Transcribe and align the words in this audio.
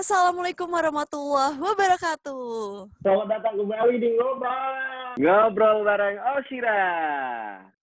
Assalamualaikum 0.00 0.72
warahmatullahi 0.72 1.60
wabarakatuh. 1.60 2.88
Selamat 3.04 3.36
datang 3.36 3.60
kembali 3.60 4.00
di 4.00 4.16
Ngobrol. 4.16 5.20
Ngobrol 5.20 5.84
bareng 5.84 6.16
Oshira. 6.40 6.88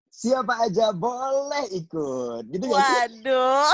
Siapa 0.09 0.65
aja 0.65 0.97
boleh 0.97 1.69
ikut. 1.77 2.49
Gitu 2.49 2.65
sih? 2.65 2.73
Waduh. 2.73 3.69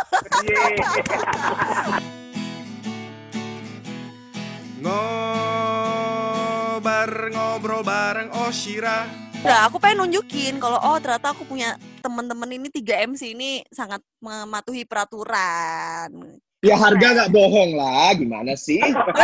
Ngobar 4.83 7.11
ngobrol 7.31 7.79
bareng 7.79 8.27
Oshira. 8.43 9.07
Nah, 9.39 9.71
aku 9.71 9.79
pengen 9.79 10.03
nunjukin 10.03 10.59
kalau 10.59 10.83
oh 10.83 10.99
ternyata 10.99 11.31
aku 11.31 11.47
punya 11.47 11.79
teman-teman 12.03 12.59
ini 12.59 12.67
3 12.67 13.07
MC 13.07 13.39
ini 13.39 13.63
sangat 13.71 14.03
mematuhi 14.19 14.83
peraturan. 14.83 16.43
Ya 16.63 16.79
harga 16.79 17.07
nggak 17.13 17.29
bohong 17.29 17.75
lah. 17.75 18.15
Gimana 18.15 18.55
sih? 18.55 18.79
Enggak, 18.79 19.19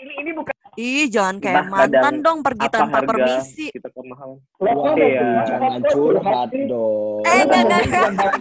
ini 0.00 0.14
ini 0.18 0.30
bukan 0.34 0.50
Ih, 0.74 1.10
jangan 1.10 1.42
kayak 1.42 1.66
mantan 1.66 2.22
dong 2.22 2.38
pergi 2.38 2.70
tanpa 2.70 3.02
permisi. 3.02 3.66
kita 3.74 3.90
kemahalan. 3.90 4.38
Lo 4.62 4.94
Iya. 4.94 5.42
Jangan 5.44 5.82
curhat 5.84 6.50
dong. 6.54 7.26
Eh, 7.26 7.42
enggak, 7.42 7.82
enggak. 7.82 8.32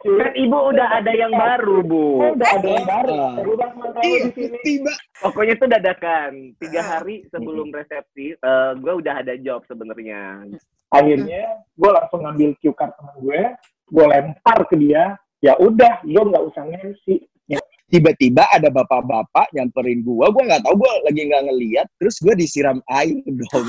Kan 0.00 0.32
ibu 0.34 0.58
udah 0.72 0.88
ada 0.90 1.12
yang 1.12 1.28
baru, 1.30 1.84
Bu. 1.84 2.32
Udah 2.32 2.48
ada 2.50 2.64
yang 2.66 2.86
baru. 2.86 3.16
Di 4.00 4.08
sini. 4.30 4.56
tiba. 4.60 4.92
Pokoknya 5.20 5.54
tuh 5.56 5.68
dadakan. 5.68 6.32
Tiga 6.56 6.80
Ah. 6.80 6.88
hari 6.96 7.28
sebelum 7.28 7.68
resepsi, 7.70 8.32
eh 8.34 8.70
gue 8.76 8.92
udah 8.94 9.20
ada 9.20 9.36
job 9.36 9.60
sebenarnya. 9.64 10.48
Akhirnya 10.88 11.44
gue 11.70 11.90
langsung 11.92 12.24
ngambil 12.24 12.56
cue 12.56 12.72
card 12.72 12.96
teman 12.96 13.14
gue, 13.20 13.40
gue 13.86 14.04
lempar 14.06 14.64
ke 14.64 14.76
dia. 14.76 15.12
Ya 15.40 15.56
udah, 15.56 16.04
lo 16.04 16.28
nggak 16.28 16.44
usah 16.52 16.62
nge-MC. 16.68 17.04
Ya, 17.48 17.56
Tiba-tiba 17.88 18.44
ada 18.52 18.68
bapak-bapak 18.68 19.50
nyamperin 19.50 20.04
gua. 20.04 20.28
Gua 20.30 20.44
nggak 20.46 20.62
tahu. 20.62 20.78
Gua 20.78 20.92
lagi 21.02 21.26
nggak 21.26 21.44
ngeliat. 21.48 21.86
Terus 21.96 22.20
gua 22.20 22.36
disiram 22.36 22.78
air 22.86 23.18
dong. 23.24 23.66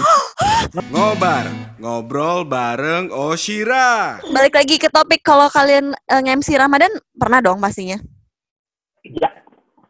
Ngobar 0.94 1.50
ngobrol 1.82 2.45
bareng 2.45 3.10
Oshira. 3.10 4.20
Balik 4.30 4.54
lagi 4.62 4.76
ke 4.78 4.92
topik 4.92 5.26
kalau 5.26 5.50
kalian 5.50 5.95
eh, 5.95 6.22
nge-MC 6.22 6.54
Ramadan 6.54 6.92
pernah 7.18 7.40
dong 7.42 7.58
pastinya. 7.58 7.98
ya 9.02 9.32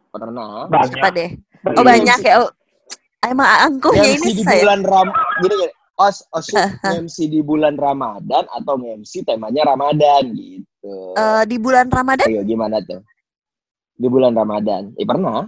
Pernah. 0.08 0.70
banyak. 0.72 1.02
Deh? 1.12 1.30
Oh 1.76 1.84
banyak 1.84 2.20
ya. 2.24 2.34
Oh, 2.40 2.50
emang 3.26 3.48
angkuhnya 3.68 4.06
ini 4.16 4.28
di 4.32 4.42
saya. 4.46 4.64
bulan 4.64 4.80
Ram. 4.86 5.08
Gini 5.44 5.54
gini. 5.60 5.81
Os, 6.02 6.16
os 6.28 6.46
MC 6.98 7.16
di 7.26 7.40
bulan 7.40 7.78
Ramadan 7.78 8.42
atau 8.50 8.74
MC 8.74 9.22
temanya 9.22 9.62
Ramadan 9.64 10.34
gitu. 10.34 11.14
Eh, 11.14 11.42
di 11.46 11.56
bulan 11.56 11.86
Ramadan 11.86 12.26
Ayo 12.26 12.42
gimana 12.42 12.82
tuh? 12.82 13.06
Di 13.94 14.08
bulan 14.08 14.34
Ramadan. 14.34 14.90
Eh 14.98 15.06
pernah. 15.06 15.46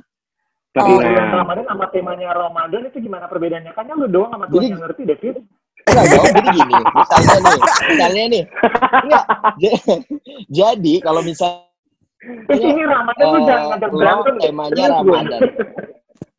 Tapi 0.70 0.91
Oh. 0.91 0.98
bulan 0.98 1.30
Ramadan 1.33 1.64
sama 1.66 1.86
temanya 1.88 2.30
Ramadan 2.30 2.83
itu 2.86 2.98
gimana 3.00 3.27
perbedaannya? 3.27 3.72
Kan 3.72 3.91
lu 3.94 4.06
doang 4.06 4.30
sama 4.30 4.46
Tuhan 4.46 4.58
Jadi- 4.61 4.70
yang 4.70 4.83
ngerti 4.83 5.02
deh, 5.05 5.19
Fit. 5.19 5.36
Enggak 5.84 6.05
dong, 6.08 6.24
jadi 6.33 6.48
gini, 6.48 6.74
misalnya 6.96 7.36
nih, 7.36 7.61
misalnya 7.92 8.24
nih, 8.24 8.44
enggak, 9.05 9.24
jadi 10.58 10.94
kalau 10.98 11.20
misalnya 11.20 11.61
Terus 12.48 12.62
ini 12.64 12.83
Ramadan 12.89 13.20
lu 13.20 13.36
Eh, 13.36 13.42
jangan 13.44 13.64
ngajak 13.68 13.91
lo 13.92 13.98
berantem. 14.00 14.33
deh. 14.33 14.42
temanya. 14.48 14.84
Ramadan. 14.96 15.41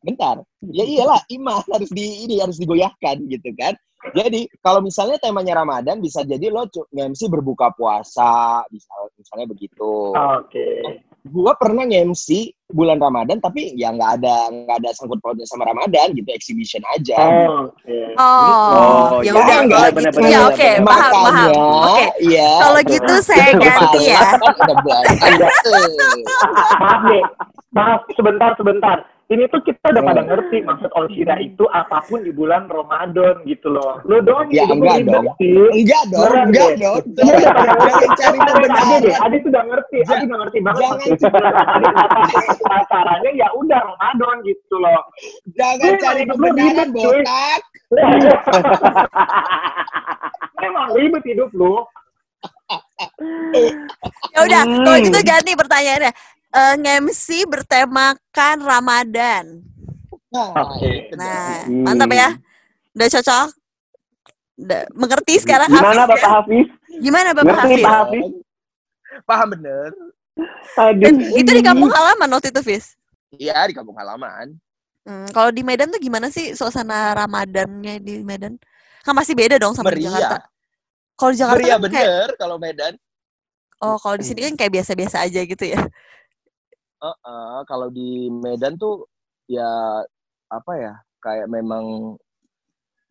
bentar, 0.01 0.35
ya 0.69 0.83
iyalah 0.83 1.21
iman 1.29 1.61
harus 1.65 1.89
di 1.89 2.25
ini 2.25 2.37
harus 2.37 2.57
digoyahkan 2.57 3.21
gitu 3.25 3.49
kan. 3.53 3.73
Jadi 4.13 4.45
kalau 4.61 4.83
misalnya 4.85 5.17
temanya 5.17 5.57
Ramadan 5.57 5.97
bisa 5.97 6.21
jadi 6.21 6.53
lo 6.53 6.69
nge-MC 6.69 7.31
berbuka 7.31 7.73
puasa, 7.73 8.61
misal, 8.69 9.09
misalnya 9.17 9.47
begitu. 9.49 10.13
Oke. 10.13 10.83
Gua 11.25 11.57
pernah 11.57 11.89
nge-MC 11.89 12.53
bulan 12.69 13.01
Ramadan 13.01 13.41
tapi 13.41 13.73
ya 13.77 13.89
nggak 13.93 14.11
ada 14.21 14.35
nggak 14.49 14.77
ada 14.77 14.89
sangkut 14.93 15.17
pautnya 15.21 15.45
sama 15.49 15.65
Ramadan 15.65 16.13
gitu, 16.13 16.29
exhibition 16.29 16.85
aja. 16.93 17.17
Oh, 17.49 17.73
Oke. 17.73 17.97
Oh, 18.17 19.15
Oh, 19.15 19.19
ya 19.25 19.31
ya, 19.31 19.41
udah 19.41 19.57
enggak, 19.65 19.79
kalau 19.89 20.01
gitu 20.05 20.19
ya 20.25 20.39
oke, 20.49 20.69
benar. 20.81 20.85
paham, 20.85 21.13
paham. 21.25 21.49
Oke. 21.55 22.05
Iya. 22.25 22.51
Kalau 22.61 22.79
gitu 22.85 23.13
saya 23.25 23.49
ganti 23.57 23.99
ya. 24.05 24.21
Maaf 26.81 27.01
nih, 27.09 27.23
maaf 27.73 27.99
sebentar 28.13 28.49
sebentar. 28.59 28.97
Ini 29.25 29.49
tuh 29.49 29.57
kita 29.59 29.89
udah 29.89 30.05
Hmm. 30.05 30.09
pada 30.13 30.21
ngerti 30.21 30.57
maksud 30.61 30.89
Olshira 30.93 31.41
itu 31.41 31.65
apa 31.73 31.97
pun 32.05 32.21
di 32.21 32.29
bulan 32.29 32.69
Ramadan 32.69 33.41
gitu 33.43 33.73
loh. 33.73 33.97
Lu 34.05 34.21
doang 34.21 34.45
Ya, 34.53 34.69
enggak 34.69 35.01
dong. 35.03 35.25
sih. 35.41 35.57
Enggak 35.73 36.03
dong, 36.13 36.29
enggak 36.45 36.69
deh. 36.77 36.85
dong. 36.85 37.01
Jangan 37.17 37.41
ngerti. 37.41 38.05
cari 38.15 38.37
pembenaran. 38.37 39.01
Adi 39.17 39.37
tuh 39.41 39.49
udah 39.49 39.63
ngerti. 39.65 39.97
Adi 40.05 40.23
udah 40.23 40.37
ngerti 40.39 40.59
banget. 40.61 40.89
Jangan. 41.17 41.81
Acaranya 42.69 43.31
ya 43.33 43.47
udah 43.57 43.79
Ramadan 43.81 44.35
gitu 44.45 44.75
loh. 44.77 45.01
Jangan 45.57 45.91
cari 45.97 46.23
pembenaran 46.23 46.87
botak. 46.93 47.61
Emang 50.61 50.87
ribet 50.93 51.23
hidup 51.25 51.49
lu. 51.51 51.81
Ya 54.31 54.39
udah, 54.43 54.61
kalau 54.63 54.93
Hmm. 54.93 55.03
gitu 55.03 55.19
ganti 55.21 55.51
pertanyaannya. 55.53 56.11
Eh, 56.55 56.75
nge-MC 56.79 57.43
bertemakan 57.51 58.57
Ramadan. 58.63 59.59
Nah, 60.31 60.55
Oke. 60.63 61.11
Nah, 61.19 61.67
dong. 61.67 61.83
mantap 61.83 62.11
ya. 62.15 62.29
Udah 62.95 63.07
cocok? 63.11 63.47
Udah 64.63 64.81
mengerti 64.95 65.43
sekarang 65.43 65.67
Gimana 65.67 65.83
Hafiz, 65.83 65.99
Bapak 65.99 66.19
ya? 66.19 66.29
Hafiz? 66.31 66.67
Gimana 67.03 67.29
Bapak 67.35 67.55
Ngerti, 67.59 67.59
Hafiz? 67.59 67.83
Pak 67.83 67.95
Hafiz? 67.99 68.25
Paham 69.27 69.47
bener. 69.51 69.89
Aduh. 70.79 71.03
Dan 71.03 71.13
itu 71.35 71.51
di 71.51 71.63
kampung 71.63 71.91
halaman 71.91 72.27
waktu 72.39 72.55
itu, 72.55 72.61
Fis. 72.63 72.95
Iya 73.35 73.67
di 73.67 73.75
kampung 73.75 73.95
halaman. 73.99 74.55
Hmm, 75.03 75.27
kalau 75.35 75.51
di 75.51 75.59
Medan 75.59 75.91
tuh 75.91 75.99
gimana 75.99 76.31
sih 76.31 76.55
suasana 76.55 77.11
Ramadannya 77.19 77.99
di 77.99 78.23
Medan? 78.23 78.55
Kan 79.03 79.11
masih 79.11 79.35
beda 79.35 79.59
dong 79.59 79.75
sama 79.75 79.91
di 79.91 80.07
Meriah. 80.07 80.23
Jakarta. 80.23 80.37
Kalau 81.19 81.31
di 81.31 81.37
Jakarta 81.37 81.59
Meriah 81.59 81.75
kan 81.75 81.91
kayak 81.91 82.07
bener 82.07 82.29
kalau 82.39 82.55
Medan. 82.55 82.93
oh 83.83 83.99
kalau 83.99 84.15
di 84.15 84.23
sini 84.23 84.39
kan 84.47 84.55
kayak 84.55 84.71
biasa-biasa 84.81 85.27
aja 85.27 85.41
gitu 85.43 85.65
ya. 85.67 85.83
Heeh, 87.05 87.57
kalau 87.69 87.93
di 87.93 88.33
Medan 88.33 88.81
tuh 88.81 89.05
ya 89.45 90.01
apa 90.49 90.71
ya 90.73 90.93
kayak 91.21 91.45
memang 91.53 92.17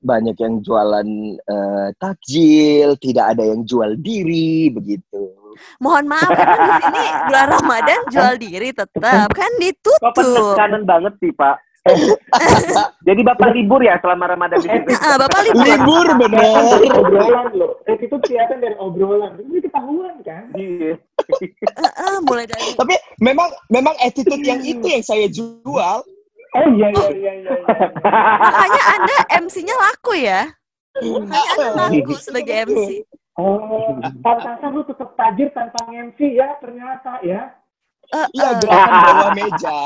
banyak 0.04 0.36
yang 0.36 0.60
jualan 0.60 1.08
eh, 1.38 1.88
takjil, 1.96 2.98
tidak 3.00 3.38
ada 3.38 3.44
yang 3.46 3.62
jual 3.64 3.94
diri 3.96 4.68
begitu. 4.68 5.32
Mohon 5.78 6.12
maaf 6.12 6.28
emang 6.34 6.60
di 6.60 6.72
sini 6.82 7.04
bulan 7.30 7.46
Ramadan 7.56 8.00
jual 8.10 8.34
diri 8.36 8.68
tetap 8.74 9.28
kan 9.32 9.50
Kok 9.54 9.62
ditutup. 9.62 10.12
penekanan 10.12 10.82
banget 10.84 11.14
sih, 11.22 11.30
Pak? 11.32 11.56
Jadi 13.08 13.20
Bapak 13.20 13.52
libur 13.52 13.84
ya 13.84 14.00
selama 14.00 14.32
Ramadan 14.32 14.56
di 14.64 14.68
sini? 14.72 14.96
Ah, 15.04 15.20
Bapak 15.20 15.40
libur. 15.44 15.64
Libur 15.68 16.06
dari 16.16 16.88
obrolan 16.88 17.46
lo. 17.52 17.68
Eh, 17.84 17.96
itu 18.00 18.16
kelihatan 18.24 18.58
dari 18.64 18.76
obrolan. 18.80 19.36
Ini 19.36 19.60
ketahuan 19.60 20.16
kan? 20.24 20.48
Iya. 20.56 20.96
Ah, 22.00 22.18
mulai 22.24 22.48
dari 22.48 22.72
Tapi 22.72 22.94
memang 23.20 23.52
memang 23.68 23.92
attitude 24.00 24.40
yang 24.40 24.64
itu 24.64 24.84
yang 24.88 25.04
saya 25.04 25.28
jual. 25.28 26.00
Oh 26.54 26.68
iya 26.78 26.86
iya 26.86 27.08
iya 27.10 27.32
iya. 27.42 27.50
iya. 27.50 27.86
makanya 28.38 28.82
Anda 28.94 29.16
MC-nya 29.42 29.74
laku 29.74 30.12
ya. 30.14 30.40
Makanya 31.02 31.50
Anda 31.58 31.68
laku 31.74 32.14
sebagai 32.16 32.54
MC. 32.70 33.02
Oh, 33.34 33.98
pantasan 34.22 34.70
lu 34.78 34.86
tetap 34.86 35.10
tajir 35.18 35.50
tanpa 35.50 35.82
MC 35.90 36.38
ya 36.38 36.54
ternyata 36.62 37.18
ya. 37.26 37.50
Eh, 38.14 38.26
Iya 38.38 38.48
eh. 38.54 38.56
gerakan 38.62 38.94
bawah 39.02 39.30
meja. 39.34 39.78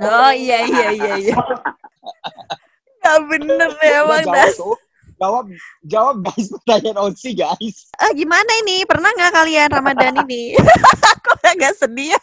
Oh 0.00 0.32
iya 0.32 0.64
iya 0.64 0.88
iya 0.96 1.12
iya. 1.20 1.36
Gak 3.02 3.18
bener 3.26 3.70
ya 3.82 4.06
emang 4.06 4.24
das. 4.30 4.56
tuh. 4.56 4.78
Jawab 5.18 5.46
jawab 5.86 6.16
guys 6.26 6.50
pertanyaan 6.50 6.98
Osi 7.06 7.30
guys. 7.34 7.86
Ah 7.98 8.10
gimana 8.10 8.48
ini? 8.66 8.82
Pernah 8.82 9.10
nggak 9.14 9.32
kalian 9.34 9.68
Ramadan 9.70 10.14
ini? 10.26 10.58
Kok 11.26 11.38
agak 11.46 11.78
sedih 11.78 12.14
ya? 12.14 12.20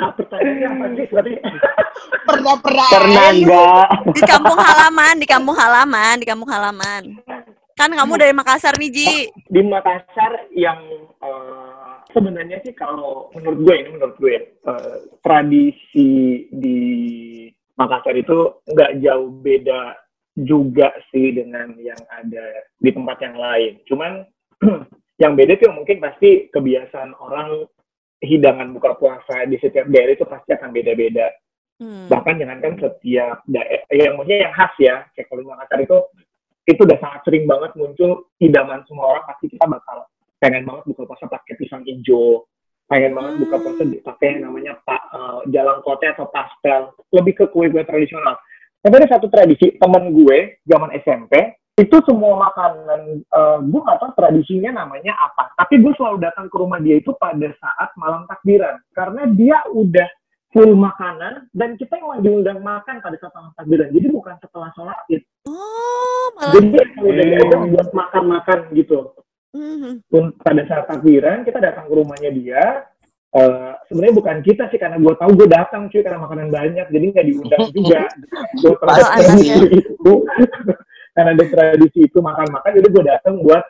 Ah, 0.00 0.12
Pernah 2.24 2.54
pernah. 2.60 2.88
Pernah 2.88 3.26
enggak? 3.36 3.86
Di 4.16 4.22
kampung 4.24 4.56
halaman, 4.56 5.14
di 5.20 5.26
kampung 5.28 5.56
halaman, 5.56 6.14
di 6.16 6.26
kampung 6.28 6.48
halaman. 6.48 7.02
Kan 7.76 7.92
kamu 7.94 8.12
dari 8.16 8.32
Makassar 8.34 8.74
nih, 8.74 8.90
Ji. 8.90 9.12
di 9.46 9.60
Makassar 9.62 10.48
yang 10.50 10.80
eh, 11.20 11.77
sebenarnya 12.12 12.58
sih 12.64 12.74
kalau 12.74 13.28
menurut 13.36 13.58
gue 13.64 13.74
ini 13.74 13.90
menurut 13.96 14.16
gue 14.20 14.36
eh, 14.50 14.98
tradisi 15.20 16.46
di 16.52 16.80
Makassar 17.78 18.18
itu 18.18 18.58
nggak 18.66 18.98
jauh 19.06 19.30
beda 19.38 19.94
juga 20.34 20.90
sih 21.10 21.34
dengan 21.34 21.74
yang 21.78 21.98
ada 22.10 22.66
di 22.78 22.90
tempat 22.90 23.18
yang 23.22 23.36
lain. 23.38 23.72
Cuman 23.86 24.26
yang 25.22 25.34
beda 25.38 25.58
tuh 25.58 25.74
mungkin 25.74 25.98
pasti 26.02 26.50
kebiasaan 26.50 27.14
orang 27.18 27.66
hidangan 28.18 28.74
buka 28.74 28.98
puasa 28.98 29.46
di 29.46 29.58
setiap 29.62 29.86
daerah 29.90 30.14
itu 30.14 30.26
pasti 30.26 30.50
akan 30.54 30.70
beda-beda. 30.74 31.30
Hmm. 31.78 32.10
Bahkan 32.10 32.42
jangankan 32.42 32.74
setiap 32.82 33.46
daerah, 33.46 33.86
yang 33.94 34.18
maksudnya 34.18 34.50
yang 34.50 34.54
khas 34.54 34.74
ya, 34.82 34.96
kayak 35.14 35.26
kalau 35.30 35.40
di 35.42 35.48
Makassar 35.50 35.78
itu 35.82 35.98
itu 36.68 36.80
udah 36.84 36.98
sangat 37.00 37.20
sering 37.24 37.44
banget 37.48 37.72
muncul 37.78 38.28
idaman 38.42 38.84
semua 38.84 39.16
orang 39.16 39.24
pasti 39.24 39.48
kita 39.48 39.64
bakal 39.64 40.04
pengen 40.38 40.62
banget 40.66 40.84
buka 40.90 41.02
puasa 41.06 41.26
pakai 41.26 41.54
pisang 41.58 41.82
hijau. 41.84 42.46
Pengen 42.88 43.12
banget 43.12 43.44
buka 43.44 43.56
puasa 43.60 43.82
pakai 43.84 44.26
yang 44.38 44.48
namanya 44.48 44.72
pak 44.82 45.02
eh, 45.12 45.40
jalan 45.52 45.78
kote 45.84 46.06
atau 46.08 46.26
pastel. 46.32 46.94
Lebih 47.12 47.34
ke 47.36 47.44
kue-kue 47.52 47.84
tradisional. 47.84 48.38
Tapi 48.78 48.94
ada 48.94 49.18
satu 49.18 49.26
tradisi 49.28 49.74
temen 49.76 50.14
gue 50.14 50.62
zaman 50.64 50.94
SMP 51.02 51.58
itu 51.78 51.94
semua 52.08 52.50
makanan 52.50 53.22
eh, 53.22 53.58
gue 53.62 53.80
nggak 53.82 53.98
tahu 54.00 54.10
tradisinya 54.16 54.82
namanya 54.82 55.14
apa. 55.18 55.52
Tapi 55.58 55.84
gue 55.84 55.92
selalu 55.98 56.24
datang 56.24 56.48
ke 56.48 56.56
rumah 56.56 56.80
dia 56.80 56.96
itu 56.96 57.12
pada 57.18 57.50
saat 57.60 57.90
malam 58.00 58.24
takbiran. 58.24 58.80
Karena 58.96 59.28
dia 59.28 59.60
udah 59.68 60.08
full 60.48 60.72
makanan 60.72 61.52
dan 61.52 61.76
kita 61.76 62.00
emang 62.00 62.24
diundang 62.24 62.64
makan 62.64 63.04
pada 63.04 63.16
saat 63.20 63.32
malam 63.36 63.52
takbiran. 63.52 63.92
Jadi 63.92 64.06
bukan 64.08 64.34
setelah 64.40 64.72
sholat 64.72 64.96
id. 65.12 65.22
Oh, 65.44 66.32
malah. 66.40 66.52
jadi 66.56 67.36
udah 67.44 67.60
buat 67.68 67.88
makan-makan 67.92 68.58
gitu. 68.72 69.12
Pun 70.06 70.24
pada 70.38 70.62
saat 70.64 70.84
takbiran 70.86 71.42
kita 71.42 71.58
datang 71.58 71.88
ke 71.88 71.94
rumahnya 71.94 72.30
dia 72.30 72.64
eh 73.28 73.72
sebenarnya 73.86 74.14
bukan 74.16 74.36
kita 74.40 74.68
sih 74.68 74.80
karena 74.80 74.96
gue 74.96 75.12
tahu 75.12 75.36
gue 75.36 75.48
datang 75.48 75.88
cuy 75.88 76.00
karena 76.00 76.16
makanan 76.16 76.48
banyak 76.48 76.86
jadi 76.88 77.04
nggak 77.12 77.26
diundang 77.28 77.60
juga. 77.76 78.00
Gue 78.56 78.72
tradisi 78.78 79.44
itu 79.68 80.12
karena 81.12 81.30
ada 81.34 81.44
tradisi 81.44 81.98
itu 82.04 82.18
makan-makan 82.18 82.70
jadi 82.72 82.88
gue 82.88 83.04
datang 83.04 83.34
buat 83.40 83.64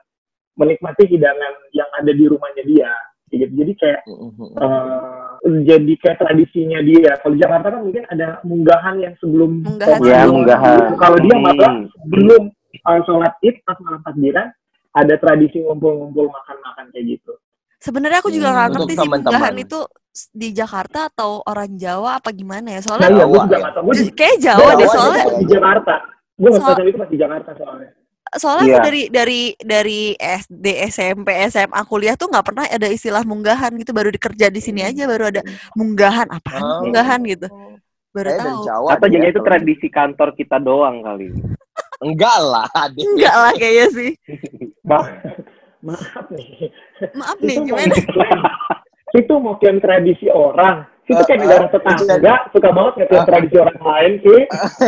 menikmati 0.54 1.06
hidangan 1.06 1.54
yang 1.70 1.90
ada 1.92 2.10
di 2.10 2.24
rumahnya 2.26 2.62
dia. 2.62 2.90
Gitu. 3.28 3.50
Jadi 3.50 3.72
kayak 3.76 4.00
eh, 4.06 5.60
jadi 5.66 5.92
kayak 6.00 6.18
tradisinya 6.18 6.78
dia. 6.80 7.12
Kalau 7.18 7.34
di 7.34 7.40
Jakarta 7.42 7.66
kan 7.68 7.80
mungkin 7.82 8.04
ada 8.08 8.28
munggahan 8.42 8.94
yang 8.98 9.14
sebelum 9.18 9.66
Munggahan 9.66 10.00
Ya, 10.02 10.22
munggahan. 10.24 10.94
kalau 10.96 11.18
dia 11.18 11.34
malah 11.34 11.72
Hmm. 11.74 11.86
sebelum 11.92 12.42
uh, 12.86 13.00
sholat 13.04 13.34
id 13.42 13.58
pas 13.62 13.74
malam 13.82 14.00
takbiran 14.02 14.48
ada 14.90 15.14
tradisi 15.16 15.58
ngumpul-ngumpul 15.58 16.26
makan-makan 16.26 16.88
kayak 16.90 17.06
gitu. 17.14 17.32
Sebenarnya 17.78 18.18
aku 18.18 18.30
juga 18.30 18.48
Hmm, 18.48 18.54
nggak 18.54 18.68
untuk 18.68 18.80
ngerti 18.82 18.94
sih 18.96 19.08
munggahan 19.08 19.54
itu 19.56 19.78
di 20.34 20.48
Jakarta 20.50 21.06
atau 21.06 21.30
orang 21.44 21.70
Jawa 21.74 22.18
apa 22.18 22.30
gimana 22.30 22.74
ya? 22.74 22.80
Nah 22.80 22.82
Soalnya 22.82 23.08
iya, 23.08 23.14
gue 23.14 23.22
Jawa, 23.22 23.38
juga 23.38 23.54
ya. 23.54 23.60
nggak 23.60 23.74
tahu. 23.74 23.84
Gue 23.84 23.94
di, 23.94 24.04
kayak 24.10 24.36
Jawa 24.38 24.58
gua 24.58 24.72
deh 24.74 24.88
soalnya 24.88 25.24
di 25.30 25.46
Jakarta. 25.46 25.94
Gue 26.34 26.48
nggak 26.50 26.74
tahu 26.74 26.86
itu 26.86 26.98
pas 26.98 27.08
di 27.08 27.18
Jakarta 27.18 27.50
soalnya. 27.54 27.90
soalnya 28.30 28.66
Iya. 28.66 28.74
aku 28.74 28.84
dari 28.84 29.02
dari 29.08 29.40
dari 29.56 30.00
SD 30.12 30.66
SMP 30.92 31.28
SMA 31.48 31.80
kuliah 31.82 32.12
tuh 32.12 32.28
nggak 32.28 32.44
pernah 32.44 32.68
ada 32.68 32.84
istilah 32.84 33.24
munggahan 33.24 33.72
gitu 33.72 33.96
baru 33.96 34.12
dikerja 34.12 34.52
di 34.52 34.60
sini 34.60 34.84
aja 34.84 35.08
baru 35.08 35.32
ada 35.32 35.40
munggahan 35.72 36.28
apaan 36.28 36.60
Oh. 36.60 36.80
munggahan 36.84 37.24
gitu 37.24 37.48
baru 38.10 38.28
Kayak 38.28 38.36
dari 38.36 38.52
tahu 38.52 38.66
Jawa. 38.66 38.88
Atau 38.92 39.06
jangan 39.08 39.24
ya, 39.24 39.32
itu 39.32 39.40
tradisi 39.40 39.86
kantor 39.88 40.28
kita 40.34 40.56
doang 40.58 41.00
kali. 41.00 41.32
Enggak 41.98 42.36
lah. 42.42 42.68
Enggak 43.00 43.32
lah 43.34 43.52
kayaknya 43.54 43.86
sih 43.96 44.10
Ma 44.88 44.98
maaf 45.86 46.26
nih. 46.32 46.72
maaf 47.14 47.38
nih 47.38 47.54
Itu 47.54 47.62
gimana 47.70 47.94
itu 49.08 49.34
mau 49.40 49.56
klaim 49.56 49.80
tradisi 49.80 50.28
orang. 50.28 50.84
Itu 51.08 51.16
kayak 51.24 51.40
Eh, 51.40 51.40
negara 51.40 51.64
eh, 51.64 51.70
tetangga 51.72 52.34
suka 52.52 52.68
banget 52.68 52.92
ngeklaim 53.00 53.16
Eh. 53.16 53.24
tradisi 53.24 53.56
orang 53.56 53.78
lain 53.80 54.12
sih. 54.20 54.40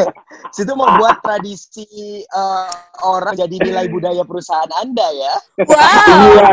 Situ 0.56 0.72
membuat 0.76 1.24
tradisi 1.24 1.86
eh, 2.20 2.72
orang 3.00 3.32
jadi 3.32 3.56
nilai 3.56 3.88
budaya 3.88 4.20
perusahaan 4.24 4.68
Anda 4.76 5.08
ya. 5.16 5.34
wow 5.64 6.12
Iya. 6.20 6.50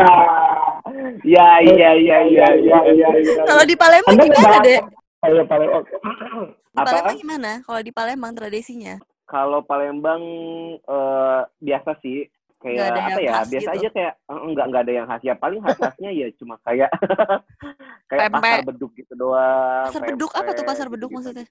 Ya, 1.28 1.48
iya, 1.60 1.90
iya, 1.92 2.18
iya, 2.24 2.48
iya. 2.56 2.78
iya. 3.12 3.42
kalau 3.44 3.64
di 3.68 3.76
Palembang 3.76 4.16
Anda 4.16 4.24
gimana 4.24 4.56
iya, 4.64 4.80
oke. 5.76 5.94
di 6.64 6.78
Apa? 6.80 6.86
Palembang 6.88 7.16
gimana 7.18 7.50
kalau 7.60 7.80
di 7.84 7.92
Palembang 7.92 8.32
tradisinya 8.32 8.96
Kalau 9.28 9.60
Palembang 9.60 10.22
eh, 10.80 11.40
biasa 11.60 12.00
sih 12.00 12.24
kayak 12.58 12.90
apa 12.90 13.20
ya 13.20 13.32
khas 13.32 13.48
biasa 13.48 13.70
gitu. 13.70 13.76
aja 13.76 13.88
kayak 13.90 14.12
enggak 14.28 14.64
enggak 14.66 14.82
ada 14.82 14.92
yang 14.92 15.06
khas 15.06 15.22
ya 15.22 15.34
paling 15.34 15.60
khas 15.60 15.78
khasnya 15.78 16.10
ya 16.10 16.26
cuma 16.34 16.54
kayak 16.60 16.90
kayak 18.10 18.20
Pempek. 18.26 18.42
pasar 18.42 18.66
beduk 18.66 18.90
gitu 18.94 19.12
doang 19.14 19.86
pasar 19.86 20.02
beduk 20.04 20.32
apa 20.32 20.50
tuh 20.52 20.64
pasar 20.64 20.86
beduk 20.86 21.08
gitu-gitu. 21.08 21.16
maksudnya 21.38 21.46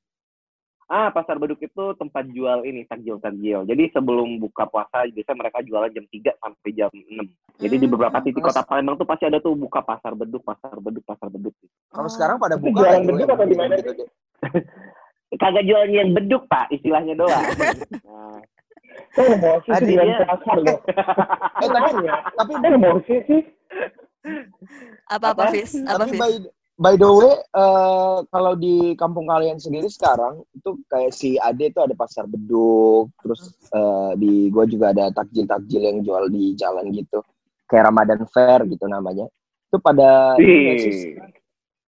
ah 0.88 1.08
pasar 1.10 1.36
beduk 1.36 1.60
itu 1.60 1.84
tempat 1.94 2.24
jual 2.28 2.64
ini 2.64 2.84
takjil 2.84 3.16
takjil 3.18 3.64
jadi 3.64 3.84
sebelum 3.90 4.36
buka 4.38 4.64
puasa 4.66 5.04
biasanya 5.06 5.38
mereka 5.38 5.60
jualan 5.62 5.88
jam 5.90 6.06
3 6.06 6.32
sampai 6.38 6.70
jam 6.72 6.92
6 6.92 7.28
jadi 7.58 7.76
di 7.76 7.80
Hmm. 7.82 7.94
beberapa 7.94 8.18
titik 8.20 8.40
Terus- 8.40 8.54
kota 8.54 8.64
Palembang 8.64 8.96
tuh 8.96 9.04
pasti 9.04 9.24
ada 9.24 9.38
tuh 9.38 9.52
buka 9.54 9.80
pasar 9.82 10.12
beduk 10.14 10.44
pasar 10.44 10.76
beduk 10.78 11.04
pasar 11.04 11.28
beduk 11.28 11.52
Kalau 11.88 12.04
Oh. 12.04 12.12
sekarang 12.12 12.36
pada 12.38 12.56
buka 12.56 12.84
jualan 12.84 13.04
beduk 13.06 13.28
apa 13.28 13.44
di 13.44 13.56
mana 13.56 13.76
gitu 13.78 14.04
kagak 15.38 15.64
jualan 15.64 15.92
yang 15.92 16.10
beduk 16.14 16.48
pak 16.48 16.68
istilahnya 16.70 17.14
doang 17.14 17.36
nah, 18.08 18.40
Saya 19.12 19.28
emosi 19.34 19.70
sih 19.72 19.86
dengan 19.88 20.08
pasar 20.24 20.56
loh. 20.58 20.80
Eh 21.58 21.68
tapi 21.68 21.90
tapi 22.38 22.52
saya 22.56 22.72
emosi 22.72 23.16
sih. 23.26 23.42
apa 25.08 25.26
apa 25.32 25.44
Apa? 25.44 25.52
Fis? 25.52 25.72
Apa 25.80 25.98
tapi 26.00 26.12
Fis? 26.14 26.22
by 26.22 26.32
by 26.78 26.94
the 26.94 27.10
way 27.10 27.34
eh, 27.34 28.18
kalau 28.28 28.54
di 28.54 28.76
kampung 28.94 29.26
kalian 29.26 29.58
sendiri 29.58 29.88
sekarang 29.88 30.46
itu 30.52 30.78
kayak 30.86 31.10
si 31.12 31.34
Ade 31.38 31.72
itu 31.72 31.80
ada 31.80 31.94
pasar 31.94 32.26
beduk 32.26 33.10
terus 33.18 33.42
eh, 33.68 34.12
di 34.16 34.48
gua 34.48 34.64
juga 34.64 34.92
ada 34.92 35.10
takjil-takjil 35.10 35.82
yang 35.82 35.98
jual 36.02 36.30
di 36.30 36.54
jalan 36.54 36.92
gitu. 36.92 37.26
Kayak 37.66 37.90
Ramadan 37.90 38.22
Fair 38.30 38.64
gitu 38.66 38.86
namanya. 38.86 39.26
Itu 39.68 39.82
pada 39.82 40.38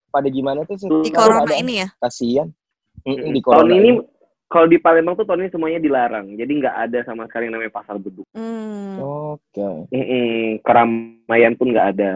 pada 0.09 0.29
gimana 0.29 0.65
tuh 0.65 0.77
sih? 0.77 0.89
Di 0.89 1.11
corona 1.13 1.45
ada- 1.45 1.59
ini 1.59 1.85
ya? 1.85 1.89
Kasihan 2.01 2.49
Mm-mm, 3.05 3.31
di 3.31 3.41
tahun 3.41 3.45
corona 3.45 3.75
ini 3.77 3.91
kalau 4.49 4.67
di 4.67 4.81
Palembang 4.81 5.15
tuh 5.15 5.29
tahun 5.29 5.45
ini 5.45 5.53
semuanya 5.53 5.81
dilarang 5.81 6.27
jadi 6.35 6.49
nggak 6.49 6.77
ada 6.89 6.99
sama 7.05 7.29
sekali 7.29 7.47
yang 7.49 7.61
namanya 7.61 7.77
pasar 7.77 8.01
beduk 8.01 8.25
hmm. 8.33 8.97
oke 8.99 9.69
Mm-mm, 9.93 10.59
keramaian 10.65 11.55
pun 11.55 11.69
nggak 11.73 11.89
ada 11.97 12.13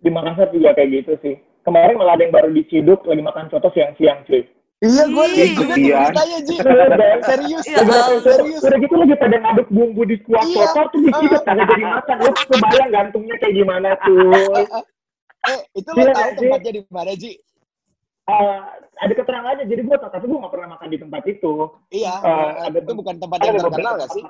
Di 0.00 0.08
Makassar 0.08 0.48
juga 0.56 0.72
kayak 0.72 0.88
gitu 0.88 1.12
sih. 1.20 1.36
Kemarin 1.60 2.00
malah 2.00 2.16
ada 2.16 2.24
yang 2.24 2.32
baru 2.32 2.48
diciduk 2.48 3.04
lagi 3.04 3.20
makan 3.20 3.52
soto 3.52 3.68
siang-siang 3.76 4.24
cuy. 4.24 4.40
iya 4.80 5.04
gue 5.04 5.24
Ih. 5.24 5.32
lihat 5.36 5.50
juga 5.52 5.74
tuh 5.76 5.84
Iya. 5.84 5.96
beritanya 6.00 6.38
Ji 6.40 6.54
serius 7.24 7.64
Ya 7.68 7.78
udah, 7.80 7.96
Allah. 7.96 8.20
serius 8.24 8.60
udah 8.64 8.78
gitu 8.80 8.94
lagi 8.96 9.14
pada 9.20 9.36
ngaduk 9.36 9.68
bumbu 9.68 10.02
di 10.08 10.16
kuah 10.24 10.40
Iya. 10.44 10.64
soto 10.72 10.96
tuh 10.96 11.00
diciduk 11.04 11.42
kagak 11.44 11.66
jadi 11.68 11.84
makan. 11.84 12.16
Lu 12.24 12.32
kebayang 12.48 12.90
gantungnya 12.92 13.36
kayak 13.36 13.54
gimana 13.56 13.88
cuy. 14.00 14.64
eh 15.52 15.58
itu 15.76 15.88
lo 15.92 16.00
nggak 16.00 16.16
sih? 16.16 16.36
tempatnya 16.40 16.70
di 16.72 16.82
mana 16.88 17.12
Ji 17.12 17.32
Eh, 18.26 18.60
ada 18.98 19.12
keterangannya 19.14 19.70
jadi 19.70 19.86
gue 19.86 19.96
tapi 20.02 20.26
gue 20.26 20.34
gak 20.42 20.50
pernah 20.50 20.74
makan 20.74 20.88
di 20.90 20.98
tempat 20.98 21.22
itu. 21.30 21.54
iya 21.94 22.14
Eh, 22.26 22.50
ada 22.66 22.78
itu 22.82 22.92
bukan 22.92 23.16
tempat 23.22 23.38
yang 23.38 23.54
beberapa 23.54 23.70
terkenal 23.78 23.94
gak 24.02 24.10
sih. 24.10 24.24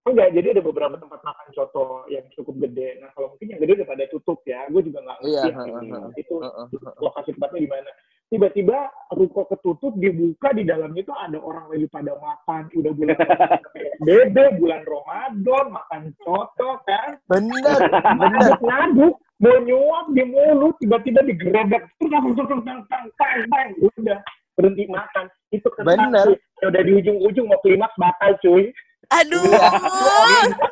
Enggak, 0.00 0.32
jadi 0.32 0.56
ada 0.56 0.62
beberapa 0.64 0.96
tempat 0.96 1.20
makan 1.20 1.48
soto 1.52 2.08
yang 2.08 2.24
cukup 2.32 2.56
gede. 2.66 3.04
Nah, 3.04 3.12
kalau 3.12 3.36
mungkin 3.36 3.52
yang 3.52 3.60
gede 3.60 3.82
udah 3.82 3.88
pada 3.90 4.04
tutup 4.08 4.40
ya. 4.48 4.64
Gue 4.72 4.80
juga 4.80 5.04
nggak 5.04 5.18
ngerti 5.20 5.28
Iya, 5.28 5.44
heeh. 5.52 6.04
itu 6.16 6.34
Heeh, 6.40 6.66
heeh. 6.72 6.94
lokasi 7.04 7.30
tempatnya 7.36 7.60
di 7.60 7.70
mana. 7.70 7.90
Tiba-tiba 8.30 8.78
ruko 9.12 9.42
ketutup 9.50 9.92
dibuka 10.00 10.54
di 10.56 10.62
dalamnya 10.64 11.02
tuh 11.04 11.18
ada 11.18 11.38
orang 11.42 11.66
lagi 11.68 11.86
pada 11.90 12.14
makan. 12.16 12.62
Udah 12.78 12.92
bulan 12.96 13.16
PSBB, 13.76 14.36
bulan 14.56 14.82
Ramadan, 14.88 15.64
makan 15.68 16.02
soto 16.24 16.70
kan. 16.88 17.18
bener 17.28 17.78
bener 17.90 18.38
Ngaduk-ngaduk, 18.40 19.14
mau 19.40 19.56
nyuap 19.64 20.06
di 20.12 20.22
mulut, 20.28 20.76
tiba-tiba 20.78 21.24
digerebek. 21.24 21.82
Terus 21.96 22.10
langsung 22.12 22.46
tang 22.46 22.60
tang 22.62 22.80
tang 22.86 23.06
tang 23.16 23.40
tang. 23.48 23.70
Udah 23.96 24.20
berhenti 24.54 24.84
makan. 24.86 25.24
Itu 25.48 25.68
Bener. 25.80 26.28
cuy. 26.28 26.36
Ya 26.60 26.66
udah 26.68 26.82
di 26.84 26.92
ujung-ujung 27.00 27.46
mau 27.48 27.60
klimaks 27.64 27.96
batal 27.96 28.36
cuy. 28.44 28.68
aduh 29.10 29.42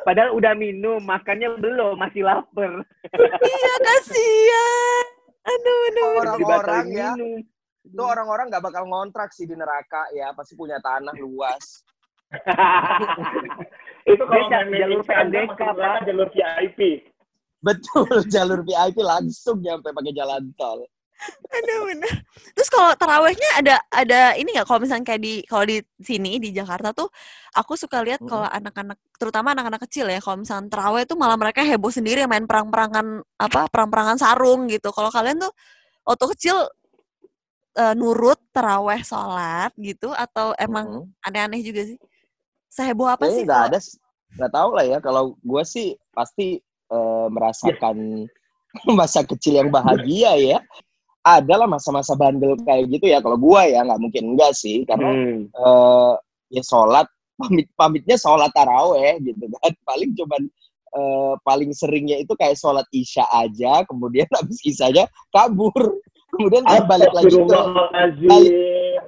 padahal 0.07 0.31
udah 0.31 0.55
minum 0.55 1.03
makannya 1.03 1.59
belum 1.59 1.99
masih 1.99 2.23
lapar 2.23 2.87
iya 3.43 3.73
kasihan 3.83 5.05
aduh 5.43 5.79
aduh 5.91 6.07
orang-orang 6.23 6.85
ya 6.87 7.11
minum. 7.19 7.43
itu 7.83 7.99
orang-orang 7.99 8.47
nggak 8.47 8.63
bakal 8.63 8.87
ngontrak 8.87 9.35
sih 9.35 9.43
di 9.43 9.59
neraka 9.59 10.07
ya 10.15 10.31
pasti 10.31 10.55
punya 10.55 10.79
tanah 10.79 11.11
luas 11.19 11.83
itu 14.11 14.23
kalau 14.23 14.45
jalur 14.53 15.01
Pak. 15.01 16.05
jalur 16.05 16.29
VIP. 16.29 17.09
Betul 17.59 18.07
jalur 18.33 18.61
VIP 18.61 18.99
langsung 18.99 19.59
nyampe 19.59 19.89
pakai 19.89 20.13
jalan 20.13 20.49
tol 20.55 20.83
Aduh 21.51 21.91
bener. 21.91 22.23
Terus 22.55 22.71
kalau 22.71 22.95
tarawehnya 22.95 23.49
ada 23.59 23.75
ada 23.91 24.39
ini 24.39 24.55
nggak 24.55 24.63
kalau 24.63 24.79
misalnya 24.79 25.03
kayak 25.03 25.19
di 25.19 25.43
kalau 25.43 25.67
di 25.67 25.77
sini 25.99 26.39
di 26.39 26.55
Jakarta 26.55 26.95
tuh 26.95 27.11
aku 27.51 27.75
suka 27.75 27.99
lihat 27.99 28.23
kalau 28.23 28.47
anak-anak 28.47 28.95
terutama 29.19 29.51
anak-anak 29.51 29.83
kecil 29.83 30.07
ya 30.07 30.23
kalau 30.23 30.39
misalnya 30.39 30.71
taraweh 30.71 31.03
tuh 31.03 31.19
malah 31.19 31.35
mereka 31.35 31.59
heboh 31.59 31.91
sendiri 31.91 32.23
main 32.23 32.47
perang-perangan 32.47 33.19
apa 33.35 33.67
perang-perangan 33.67 34.15
sarung 34.15 34.71
gitu. 34.71 34.95
Kalau 34.95 35.11
kalian 35.11 35.43
tuh 35.43 35.51
waktu 36.07 36.25
kecil 36.39 36.55
eh, 37.75 37.93
nurut 37.95 38.39
taraweh 38.51 39.03
sholat 39.03 39.75
gitu 39.75 40.15
atau 40.15 40.55
emang 40.55 41.03
Mhm. 41.03 41.19
aneh-aneh 41.19 41.59
juga 41.59 41.83
sih? 41.83 41.99
Seheboh 42.67 43.11
apa 43.11 43.27
Kayaknya 43.27 43.35
sih? 43.35 43.45
kalau- 43.45 43.67
ada 43.67 43.79
nggak 44.39 44.51
tahu 44.53 44.69
lah 44.71 44.85
ya 44.87 44.97
kalau 45.01 45.23
gue 45.35 45.63
sih 45.65 45.87
pasti 46.11 46.63
eh, 46.89 47.27
merasakan 47.29 48.25
masa 48.99 49.21
kecil 49.23 49.57
yang 49.57 49.69
bahagia 49.69 50.33
ya 50.35 50.59
ada 51.19 51.53
lah 51.55 51.67
masa-masa 51.67 52.13
bandel 52.13 52.55
kayak 52.59 52.89
gitu 52.89 53.05
ya 53.05 53.19
kalau 53.19 53.35
gue 53.35 53.61
ya 53.67 53.81
nggak 53.81 53.99
mungkin 53.99 54.23
enggak 54.33 54.53
sih 54.53 54.83
karena 54.83 55.09
Hmm. 55.09 55.39
eh, 55.47 56.13
ya 56.49 56.61
sholat 56.61 57.05
pamit 57.35 57.67
pamitnya 57.73 58.15
sholat 58.15 58.49
taraweh 58.51 59.19
gitu 59.21 59.45
kan 59.53 59.73
paling 59.89 60.11
cuman 60.13 60.41
eh, 60.89 61.33
paling 61.41 61.69
seringnya 61.71 62.17
itu 62.17 62.33
kayak 62.33 62.57
sholat 62.57 62.81
isya 62.89 63.21
aja, 63.29 63.85
kemudian 63.85 64.25
habis 64.37 64.57
isyanya 64.63 65.05
kabur, 65.29 66.01
kemudian 66.31 66.65
saya 66.65 66.81
balik 66.83 67.13
lagi 67.13 67.29
ke 67.29 67.37
Astagfirullahaladzim. 67.37 68.29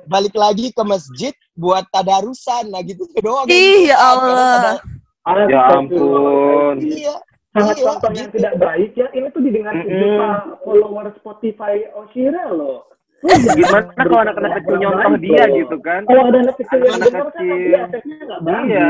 balik 0.06 0.36
lagi 0.36 0.70
ke 0.70 0.84
masjid 0.86 1.34
buat 1.54 1.82
tadarusan, 1.90 2.70
nah 2.70 2.82
gitu 2.82 3.02
doang. 3.18 3.50
Ih, 3.50 3.90
ya 3.90 3.98
Allah. 3.98 4.78
ada- 5.26 5.50
Ya 5.50 5.62
ampun. 5.74 6.76
Iya, 6.78 7.18
Sangat 7.52 7.76
Iya, 7.76 7.84
contoh 7.84 8.10
yang 8.16 8.30
gitu. 8.32 8.36
tidak 8.40 8.54
baik 8.64 8.92
ya. 8.96 9.08
Ini 9.12 9.28
tuh 9.36 9.42
didengar 9.44 9.74
Mm-mm. 9.76 9.92
juta 9.92 10.28
follower 10.64 11.08
Spotify 11.20 11.76
Oshira 12.00 12.48
loh. 12.48 12.88
Gimana 13.22 13.92
kalau 13.94 14.20
anak-anak 14.24 14.52
kecil 14.64 14.76
nyontoh 14.82 15.14
dia 15.22 15.44
gitu 15.52 15.78
kan? 15.84 16.02
Kalau 16.10 16.24
ada 16.32 16.38
anak 16.42 16.56
kecil 16.58 16.80
yang 16.82 16.98
dengar 16.98 17.28
kan 17.30 17.44
nanti 17.46 17.46
efeknya 17.76 18.16
nggak 18.26 18.42
bagus. 18.42 18.66
Iya. 18.72 18.88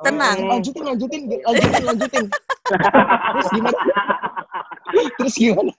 Tenang. 0.00 0.38
Eh, 0.40 0.48
lanjutin, 0.48 0.82
lanjutin, 0.88 1.20
lanjutin, 1.28 1.82
lanjutin. 1.84 2.24
Terus 2.30 3.48
gimana? 3.52 3.78
Terus 5.18 5.34
gimana? 5.36 5.72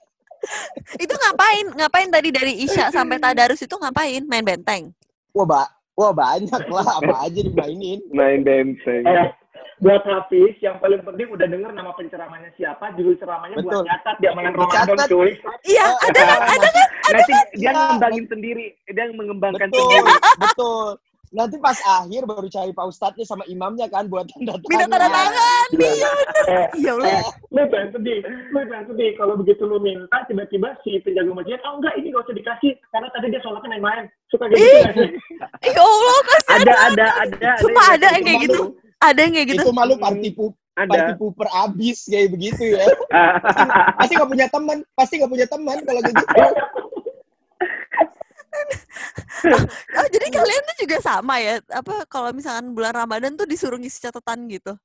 Itu 0.98 1.14
ngapain? 1.18 1.66
Ngapain 1.72 2.08
tadi 2.10 2.28
dari 2.30 2.52
Isya 2.66 2.90
sampai 2.94 3.18
Tadarus 3.18 3.62
itu 3.62 3.74
ngapain? 3.74 4.22
Main 4.26 4.44
benteng. 4.46 4.92
Wah, 5.34 5.46
ba 5.46 5.62
wah 5.98 6.12
banyak 6.12 6.62
lah, 6.70 6.86
apa 6.98 7.14
aja 7.26 7.40
dimainin. 7.42 8.02
Main 8.10 8.42
benteng. 8.46 9.02
Eh, 9.02 9.28
buat 9.82 10.02
Hafiz, 10.06 10.54
yang 10.62 10.78
paling 10.78 11.02
penting 11.02 11.26
udah 11.26 11.42
denger 11.42 11.74
nama 11.74 11.90
penceramahnya 11.92 12.54
siapa, 12.54 12.94
judul 12.94 13.18
ceramahnya 13.18 13.58
Betul. 13.58 13.82
buat 13.82 13.86
nyatat 13.90 14.16
di 14.22 14.26
amalan 14.30 14.52
Ramadan 14.54 14.96
cuy. 15.10 15.30
Iya, 15.66 15.86
ada 15.98 16.20
kan? 16.22 16.38
Ada 16.46 16.68
kan? 16.70 16.86
Nanti 17.12 17.32
dia 17.58 17.66
Iya. 17.66 17.82
ngembangin 17.90 18.24
sendiri, 18.30 18.64
dia 18.86 19.04
mengembangkan 19.10 19.68
Betul, 19.68 19.82
sendiri. 19.82 20.12
betul. 20.38 20.86
Nanti 21.32 21.56
pas 21.58 21.80
akhir 21.80 22.28
baru 22.28 22.44
cari 22.44 22.76
Pak 22.76 22.86
Ustadznya 22.92 23.24
sama 23.24 23.40
imamnya 23.48 23.88
kan 23.88 24.04
buat 24.04 24.28
tanda 24.28 24.52
tangan. 24.52 24.68
Minta 24.68 24.84
tanda 24.86 25.08
tangan. 25.08 25.66
Iya, 25.72 26.10
Eh, 26.44 26.66
Ya 26.78 26.90
Allah. 26.92 27.08
Eh, 27.08 27.24
lu 27.50 27.60
jangan 27.72 27.88
sedih, 27.96 28.18
lu 28.52 28.58
jangan 28.68 28.84
sedih. 28.92 29.10
Kalau 29.16 29.34
begitu 29.40 29.62
lu 29.64 29.80
minta, 29.80 30.18
tiba-tiba 30.28 30.76
si 30.84 31.00
penjaga 31.00 31.32
masjid, 31.32 31.56
oh 31.64 31.80
enggak, 31.80 31.94
ini 31.96 32.12
gak 32.12 32.22
usah 32.28 32.36
dikasih. 32.36 32.72
Karena 32.92 33.08
tadi 33.10 33.26
dia 33.32 33.40
sholatnya 33.40 33.70
main-main. 33.72 34.04
Suka 34.28 34.44
gitu? 34.52 34.60
Ya 35.64 35.80
Allah, 35.80 36.18
kasihan. 36.28 36.58
Ada, 36.60 36.74
ada, 36.92 37.06
ada. 37.24 37.50
Sumpah 37.64 37.86
ada 37.96 38.06
yang 38.12 38.22
kayak 38.22 38.38
kayak 38.38 38.40
gitu. 38.46 38.62
Ada 39.02 39.18
yang 39.26 39.32
kayak 39.34 39.48
gitu. 39.50 39.62
Itu 39.66 39.74
malu 39.74 39.94
party 39.98 40.30
pup, 40.30 40.54
party 40.72 40.94
Ada. 40.94 41.18
puper 41.18 41.48
abis 41.50 42.06
kayak 42.06 42.28
begitu 42.30 42.62
ya. 42.70 42.86
Pasti 43.98 44.12
gak 44.14 44.30
punya 44.30 44.46
teman, 44.46 44.76
pasti 44.94 45.14
gak 45.18 45.30
punya 45.30 45.46
teman 45.46 45.76
kalau 45.82 46.00
kayak 46.00 46.14
gitu. 46.16 46.34
Oh, 49.92 50.06
jadi 50.06 50.26
kalian 50.30 50.62
tuh 50.62 50.76
juga 50.78 50.96
sama 51.02 51.34
ya? 51.42 51.58
Apa 51.66 52.06
kalau 52.06 52.30
misalkan 52.30 52.70
bulan 52.70 52.94
Ramadan 52.94 53.34
tuh 53.34 53.42
disuruh 53.42 53.74
ngisi 53.74 53.98
catatan 53.98 54.46
gitu? 54.46 54.76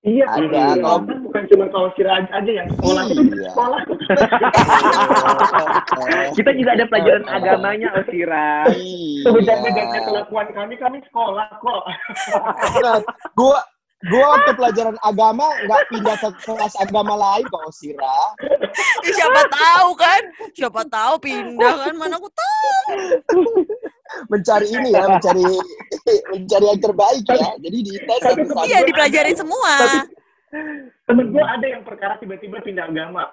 Iya, 0.00 0.24
Ada, 0.24 0.46
kalau 0.46 0.74
kalau- 0.80 1.02
kan 1.04 1.18
bukan 1.20 1.42
cuma 1.50 1.64
kalau 1.68 1.86
Oshira 1.90 2.12
aja, 2.16 2.30
aja 2.32 2.50
yang 2.54 2.68
sekolah 2.72 3.02
itu 3.04 3.22
Iya. 3.26 3.50
sekolah. 3.52 3.80
Kita 6.36 6.50
juga 6.52 6.70
ada 6.76 6.84
pelajaran 6.86 7.24
agamanya, 7.28 7.88
Osira. 7.96 8.64
Sebeda-bedanya 9.24 10.00
kelakuan 10.04 10.48
kami, 10.52 10.76
kami 10.76 10.98
sekolah 11.10 11.48
kok. 11.58 11.82
Nah, 12.82 13.00
gua 13.34 13.58
gua 14.12 14.26
waktu 14.36 14.52
pelajaran 14.60 14.96
agama 15.02 15.48
nggak 15.64 15.82
pindah 15.88 16.16
ke 16.20 16.28
kelas 16.44 16.74
agama 16.78 17.16
lain 17.16 17.44
kok 17.48 17.66
Osira. 17.66 18.18
Ya, 19.02 19.12
siapa 19.16 19.40
tahu 19.48 19.88
kan? 19.96 20.22
Siapa 20.52 20.82
tahu 20.86 21.14
pindah 21.18 21.74
kan? 21.88 21.94
Mana 21.96 22.16
aku 22.20 22.28
tahu. 22.30 22.66
Mencari 24.30 24.68
ini 24.70 24.94
ya, 24.94 25.10
mencari 25.10 25.42
mencari 26.30 26.66
yang 26.70 26.80
terbaik 26.80 27.24
ya. 27.26 27.50
Jadi 27.58 27.78
di 27.82 27.92
tes 28.04 28.20
Tapi. 28.22 28.42
Iya, 28.68 28.78
dipelajarin 28.86 29.36
semua. 29.36 29.72
Temen 31.06 31.26
gue 31.34 31.44
ada 31.44 31.66
yang 31.66 31.82
perkara 31.82 32.14
tiba-tiba 32.22 32.62
pindah 32.62 32.86
agama. 32.86 33.26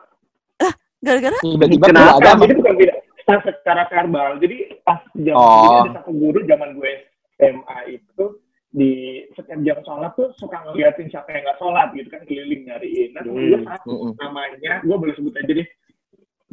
Gara-gara 1.04 1.38
Tiba-tiba 1.38 1.86
Kenapa? 1.86 2.00
pindah 2.00 2.16
agama. 2.18 2.42
Jadi 2.42 2.56
bukan 2.56 2.74
pindah, 2.80 2.98
secara- 3.20 3.44
secara 3.46 3.84
verbal. 3.86 4.30
Jadi 4.40 4.58
pas 4.82 5.00
jam 5.18 5.36
Oh. 5.36 5.84
ada 5.84 5.92
satu 6.00 6.12
guru 6.12 6.40
zaman 6.44 6.70
gue 6.74 6.92
SMA 7.36 7.80
itu 7.92 8.26
di 8.72 8.92
setiap 9.32 9.60
jam 9.62 9.78
sholat 9.84 10.12
tuh 10.16 10.32
suka 10.34 10.64
ngeliatin 10.64 11.06
siapa 11.08 11.30
yang 11.30 11.44
nggak 11.44 11.60
sholat 11.60 11.88
gitu 11.92 12.08
kan 12.08 12.24
keliling 12.24 12.64
nyariin. 12.64 13.10
Nah, 13.12 13.22
temen 13.22 13.44
gue 13.44 13.60
Hmm. 13.60 13.68
satu 13.68 13.92
Mm-mm. 13.92 14.12
namanya, 14.18 14.74
gue 14.82 14.96
boleh 14.96 15.14
sebut 15.14 15.36
aja 15.36 15.54
deh. 15.54 15.68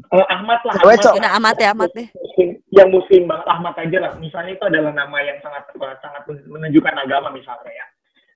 Eh, 0.00 0.26
Ahmad 0.28 0.60
lah. 0.64 0.74
Ahmad. 0.76 0.96
Cok. 0.98 1.14
Udah 1.14 1.32
amat 1.36 1.56
ya, 1.56 1.68
amat 1.70 1.90
deh. 1.92 2.08
Yang 2.72 2.88
muslim 2.90 3.22
banget 3.24 3.46
Ahmad 3.46 3.74
aja 3.76 3.98
lah. 4.00 4.10
Misalnya 4.16 4.52
itu 4.52 4.64
adalah 4.64 4.90
nama 4.90 5.16
yang 5.20 5.38
sangat 5.38 5.62
sangat 6.00 6.22
menunjukkan 6.48 6.94
agama 6.98 7.28
misalnya 7.30 7.70
ya. 7.70 7.86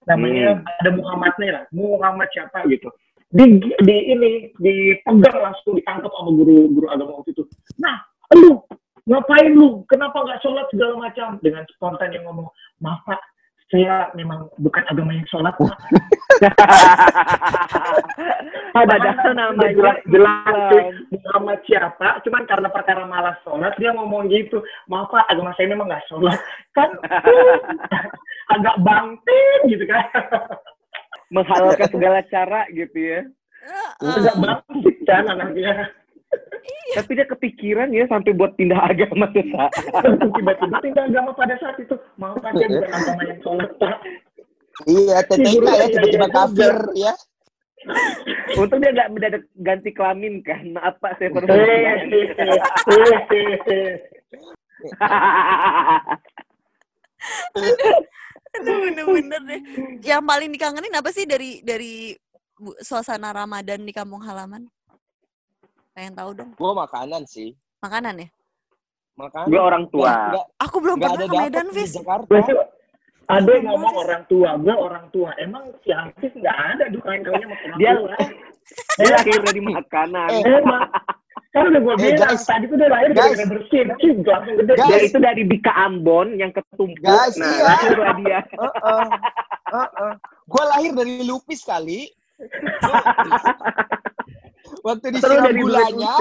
Namanya 0.04 0.61
ada 0.61 0.90
Muhammadnya 0.92 1.50
lah. 1.50 1.64
Muhammad 1.73 2.28
siapa 2.30 2.68
gitu. 2.68 2.92
Di, 3.35 3.59
di 3.59 3.97
ini 4.14 4.47
dipegang 4.62 5.43
langsung 5.43 5.75
ditangkap 5.75 6.07
sama 6.14 6.31
guru 6.38 6.71
guru 6.71 6.87
agama 6.87 7.19
waktu 7.19 7.35
itu. 7.35 7.43
Nah, 7.83 7.99
lu 8.31 8.62
ngapain 9.11 9.50
lu? 9.50 9.83
Kenapa 9.91 10.23
nggak 10.23 10.38
sholat 10.38 10.71
segala 10.71 11.11
macam? 11.11 11.43
Dengan 11.43 11.67
spontan 11.75 12.14
yang 12.14 12.31
ngomong, 12.31 12.47
maaf 12.79 13.03
pak, 13.03 13.19
saya 13.75 14.14
memang 14.14 14.47
bukan 14.62 14.87
agama 14.87 15.19
yang 15.19 15.26
sholat. 15.26 15.50
Pak." 15.59 15.75
Padahal 18.75 19.35
namanya 19.35 19.71
jelas, 19.75 19.99
jelas. 20.07 20.85
Muhammad 21.11 21.59
siapa, 21.67 22.23
cuman 22.23 22.43
karena 22.47 22.69
perkara 22.71 23.03
malas 23.03 23.35
sholat, 23.43 23.75
dia 23.83 23.91
ngomong 23.99 24.31
gitu. 24.31 24.62
Maaf 24.87 25.11
Pak, 25.11 25.26
agama 25.26 25.50
saya 25.59 25.75
memang 25.75 25.91
nggak 25.91 26.07
sholat. 26.07 26.38
Kan 26.71 26.95
agak 28.55 28.76
bangting 28.79 29.59
gitu 29.75 29.91
kan. 29.91 30.07
Menghalalkan 31.35 31.91
segala 31.91 32.23
cara 32.31 32.62
gitu 32.71 32.95
ya. 32.95 33.21
agak 33.99 34.37
bangting 34.38 34.99
kan 35.09 35.25
anaknya. 35.26 35.91
Tapi 36.95 37.11
dia 37.17 37.26
kepikiran 37.26 37.91
ya 37.91 38.07
sampai 38.07 38.31
buat 38.37 38.55
pindah 38.55 38.79
agama 38.79 39.26
sesaat. 39.35 39.73
Tiba-tiba 40.38 40.79
pindah 40.79 41.05
agama 41.11 41.35
pada 41.35 41.59
saat 41.59 41.75
itu. 41.83 41.99
Maaf 42.21 42.38
Pak, 42.38 42.55
dia 42.55 42.71
bukan 42.71 42.91
agama 42.93 43.23
yang 43.26 43.41
sholat 43.43 43.71
Pak. 43.83 43.97
Iya, 44.91 45.23
TTK 45.26 45.67
ya 45.67 45.87
tiba-tiba 45.91 46.29
kafir 46.31 46.75
ya. 46.99 47.14
Untung 48.59 48.81
dia 48.81 48.91
nggak 48.95 49.11
mendadak 49.11 49.43
ganti 49.59 49.91
kelamin 49.91 50.43
kan. 50.47 50.62
Maaf 50.71 50.95
Pak, 51.03 51.19
saya 51.19 51.31
perlu. 51.35 51.50
Aduh, 58.61 58.76
bener-bener 58.87 59.40
deh. 59.42 59.61
Yang 60.06 60.23
paling 60.23 60.50
dikangenin 60.54 60.94
apa 60.94 61.11
sih 61.11 61.26
dari 61.26 61.58
dari 61.66 62.14
suasana 62.78 63.34
Ramadan 63.34 63.82
di 63.82 63.90
kampung 63.90 64.23
halaman? 64.23 64.70
Pengen 65.94 66.14
tahu 66.14 66.30
dong. 66.34 66.50
Gua 66.54 66.87
makanan 66.87 67.26
sih. 67.26 67.54
Makanan 67.82 68.23
ya? 68.23 68.28
Makanan. 69.14 69.46
Gue 69.46 69.61
orang 69.62 69.84
tua. 69.94 70.11
Nggak, 70.11 70.46
Aku 70.58 70.76
belum 70.82 70.96
nggak 70.99 71.12
pernah 71.14 71.26
ada 71.26 71.30
ke 71.30 71.37
Medan, 71.38 71.68
Fis. 71.70 71.92
Ada 73.25 73.50
yang 73.56 73.66
ngomong 73.73 73.94
orang 74.04 74.23
tua, 74.28 74.50
gue 74.61 74.75
orang 74.75 75.06
tua. 75.08 75.30
Emang 75.40 75.64
si 75.80 75.88
Hafiz 75.94 76.32
nggak 76.34 76.58
ada 76.76 76.84
duka 76.92 77.08
kaunya 77.25 77.46
sama 77.46 77.56
orang 77.56 77.78
Dia 77.80 77.92
tua. 77.96 78.14
dia 79.00 79.08
lahir 79.12 79.40
dari 79.44 79.61
makanan. 79.64 80.28
Eh, 80.28 80.42
Emang. 80.61 80.82
Kan 81.54 81.70
udah 81.70 81.80
gue 81.80 81.94
Eh, 81.94 82.18
bilang, 82.18 82.34
guys. 82.34 82.42
tadi 82.44 82.64
tuh 82.66 82.76
dia 82.76 82.90
lahir 82.90 83.11
Guys. 83.14 83.38
Cing, 83.70 84.18
langsung 84.26 84.54
gede. 84.58 84.73
Guys. 84.75 84.88
Dia 84.90 84.99
itu 85.06 85.18
dari 85.23 85.42
Bika 85.46 85.70
Ambon 85.70 86.34
yang 86.34 86.50
ketumpuk. 86.50 86.99
Guys, 86.99 87.38
nah, 87.38 87.46
iya. 87.46 87.62
lahirlah 87.64 88.12
dia. 88.18 88.38
Heeh. 88.62 89.06
Heeh. 89.70 90.12
Gua 90.44 90.64
lahir 90.75 90.90
dari 90.92 91.23
lupis 91.23 91.62
kali. 91.62 92.11
Waktu 94.82 95.06
disiram 95.14 95.46
dari 95.46 95.61
gulanya, 95.62 96.12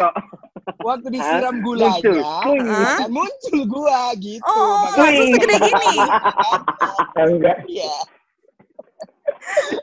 waktu 0.80 1.08
disiram 1.12 1.60
Muncul. 1.60 2.16
gulanya. 2.16 2.16
Hah? 2.64 2.98
kan 3.04 3.10
muncul 3.12 3.60
gua 3.68 4.00
gitu. 4.16 4.46
Oh, 4.46 4.88
langsung 4.94 5.28
segede 5.34 5.56
gini. 5.60 5.96
Enggak. 7.18 7.58
Iya. 7.68 7.94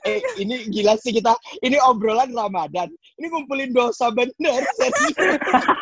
Eh, 0.07 0.21
ini 0.41 0.69
gila 0.71 0.97
sih 1.01 1.13
kita. 1.15 1.35
Ini 1.61 1.77
obrolan 1.87 2.33
Ramadan. 2.33 2.89
Ini 3.21 3.27
ngumpulin 3.29 3.71
dosa 3.77 4.09
bener, 4.13 4.65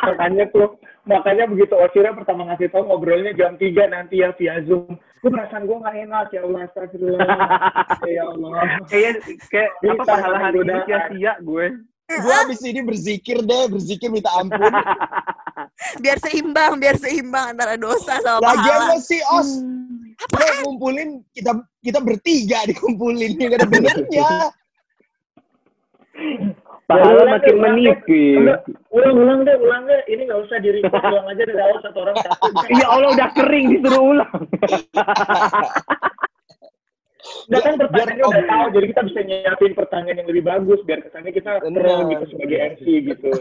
makanya 0.03 0.45
tuh 0.51 0.75
makanya 1.07 1.47
begitu 1.47 1.73
Osira 1.79 2.11
pertama 2.11 2.43
ngasih 2.51 2.67
tau 2.69 2.83
ngobrolnya 2.83 3.31
jam 3.33 3.55
3 3.55 3.95
nanti 3.95 4.19
ya 4.19 4.35
via 4.35 4.59
Zoom. 4.67 4.99
Gue 5.19 5.31
perasaan 5.31 5.67
gue 5.67 5.77
gak 5.83 5.97
enak 5.99 6.27
ya 6.31 6.41
Allah 6.47 6.59
astagfirullah. 6.67 7.27
ya 8.15 8.23
Allah. 8.27 8.51
Kayak 8.87 9.23
kayak 9.51 9.71
apa 9.83 10.03
pahala 10.07 10.37
hari 10.39 10.59
ini 10.63 10.75
sia-sia 10.87 11.33
gue. 11.43 11.65
Gue 12.09 12.33
abis 12.33 12.65
ini 12.65 12.81
berzikir 12.81 13.37
deh, 13.45 13.69
berzikir 13.69 14.09
minta 14.09 14.33
ampun. 14.33 14.57
Biar 16.03 16.17
seimbang, 16.19 16.81
biar 16.81 16.97
seimbang 16.97 17.53
antara 17.53 17.77
dosa 17.77 18.17
sama 18.19 18.41
Lagian 18.41 18.89
pahala. 18.89 18.95
lo 18.95 18.97
sih, 18.97 19.21
Os. 19.37 19.61
Lo 20.19 20.45
ngumpulin, 20.65 21.21
kita 21.31 21.55
kita 21.85 21.99
bertiga 22.01 22.65
dikumpulin. 22.69 23.37
Gak 23.37 23.61
ada 23.61 23.67
benernya. 23.69 24.29
Pahala 26.89 27.21
ulang 27.21 27.29
makin 27.37 27.55
menipis. 27.61 28.41
Ulang 28.89 29.13
ulang 29.13 29.39
deh 29.45 29.55
ulang 29.61 29.85
deh. 29.85 30.01
Ini 30.09 30.25
nggak 30.25 30.39
usah 30.49 30.57
di 30.57 30.69
record 30.73 31.03
ulang 31.05 31.27
aja 31.29 31.43
dari 31.45 31.61
awal 31.61 31.79
satu 31.85 31.97
orang 32.01 32.17
satu. 32.17 32.49
Ya 32.81 32.87
Allah 32.89 33.09
udah 33.13 33.29
kering 33.37 33.65
disuruh 33.77 34.03
ulang. 34.17 34.33
Kan 37.47 37.77
Biar- 37.79 37.79
pertanyaannya 37.79 38.15
biar 38.19 38.29
udah 38.29 38.45
tahu, 38.51 38.65
jadi 38.75 38.85
kita 38.91 39.01
bisa 39.07 39.19
nyiapin 39.23 39.71
pertanyaan 39.77 40.17
yang 40.19 40.29
lebih 40.29 40.43
bagus 40.43 40.79
biar 40.83 40.99
kesannya 41.05 41.31
kita 41.31 41.51
pro 41.63 41.95
gitu 42.11 42.25
sebagai 42.35 42.57
MC 42.75 42.85
gitu. 43.07 43.31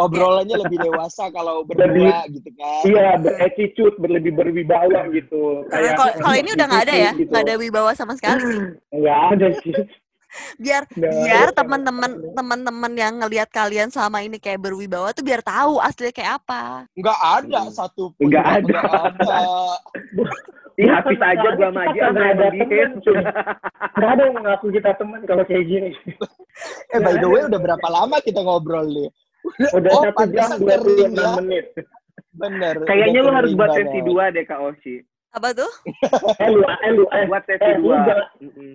obrolannya 0.00 0.56
lebih 0.56 0.78
dewasa 0.80 1.28
kalau 1.34 1.66
berdua 1.68 2.24
gitu 2.32 2.48
kan. 2.56 2.82
Iya, 2.86 3.08
berattitude, 3.20 3.96
berlebih 4.00 4.32
berwibawa 4.32 5.08
gitu. 5.12 5.66
Kalau 5.68 6.08
kalau 6.22 6.36
ini 6.36 6.50
udah 6.56 6.66
nggak 6.66 6.84
ada 6.88 6.94
ya, 6.94 7.10
gitu. 7.14 7.30
nggak 7.30 7.44
ada 7.44 7.54
wibawa 7.60 7.90
sama 7.92 8.16
sekali. 8.16 8.42
Nggak 8.94 9.20
ada 9.36 9.48
sih. 9.60 9.74
Biar 10.56 10.82
Nggak 10.88 11.12
biar 11.18 11.48
ada. 11.48 11.56
teman-teman 11.56 12.10
teman-teman 12.32 12.92
yang 12.92 13.14
ngelihat 13.16 13.48
kalian 13.48 13.88
selama 13.88 14.20
ini 14.20 14.36
kayak 14.36 14.60
berwibawa 14.60 15.10
tuh 15.10 15.20
biar 15.20 15.40
tahu 15.40 15.78
aslinya 15.78 16.12
kayak 16.12 16.32
apa. 16.38 16.86
Nggak 16.92 17.18
ada 17.18 17.60
satu 17.70 18.12
pun. 18.12 18.26
Nggak 18.26 18.46
ada. 18.62 18.78
Ada. 19.10 19.38
Ih, 20.76 20.84
habis 20.86 21.16
aja 21.18 21.48
gua 21.56 21.72
sama 21.72 21.82
Nggak 21.88 22.08
ada 22.12 22.44
yang 22.52 22.92
teman. 23.00 23.24
Nggak 23.94 24.10
ada 24.10 24.22
yang 24.22 24.34
mengaku 24.34 24.66
kita 24.70 24.90
teman 24.94 25.20
kalau 25.24 25.44
kayak 25.44 25.64
gini. 25.64 25.90
Eh 26.88 26.98
by 26.98 27.12
the 27.14 27.28
way 27.28 27.44
udah 27.44 27.60
berapa 27.60 27.84
lama 27.86 28.16
kita 28.18 28.40
ngobrol 28.40 28.88
nih? 28.88 29.12
Udah 29.72 29.92
Oh, 29.92 30.00
satu 30.02 30.24
jam 30.32 30.56
dua 30.56 30.80
puluh 30.80 30.96
kering 30.96 31.12
ya. 31.12 31.20
enam 31.20 31.32
menit. 31.38 31.66
Bener. 32.32 32.74
Kayaknya 32.82 33.18
lu 33.20 33.28
udah 33.28 33.36
harus 33.36 33.52
buat 33.52 33.70
sesi 33.72 33.98
dua 34.00 34.24
deh 34.28 34.40
Kak 34.42 34.56
Oshi. 34.58 35.04
Apa 35.36 35.52
tuh? 35.52 35.68
Eh 36.40 36.48
lu, 36.48 36.64
eh 36.64 36.90
lu, 36.96 37.04
eh. 37.12 37.28
Buat 37.28 37.44
sesi 37.44 37.60
Eh, 37.60 37.76
lu 37.76 37.92
dua. 37.92 38.24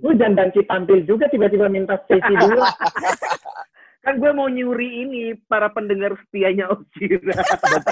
lu 0.05 0.09
jangan 0.13 0.37
danci 0.37 0.61
tampil 0.69 1.01
juga 1.09 1.25
tiba-tiba 1.33 1.65
minta 1.65 1.97
sesi 2.05 2.33
dua. 2.37 2.69
Kan 4.05 4.17
gue 4.17 4.33
mau 4.33 4.49
nyuri 4.49 5.05
ini 5.05 5.21
para 5.45 5.69
pendengar 5.69 6.17
setianya 6.25 6.73
Oshira. 6.73 7.37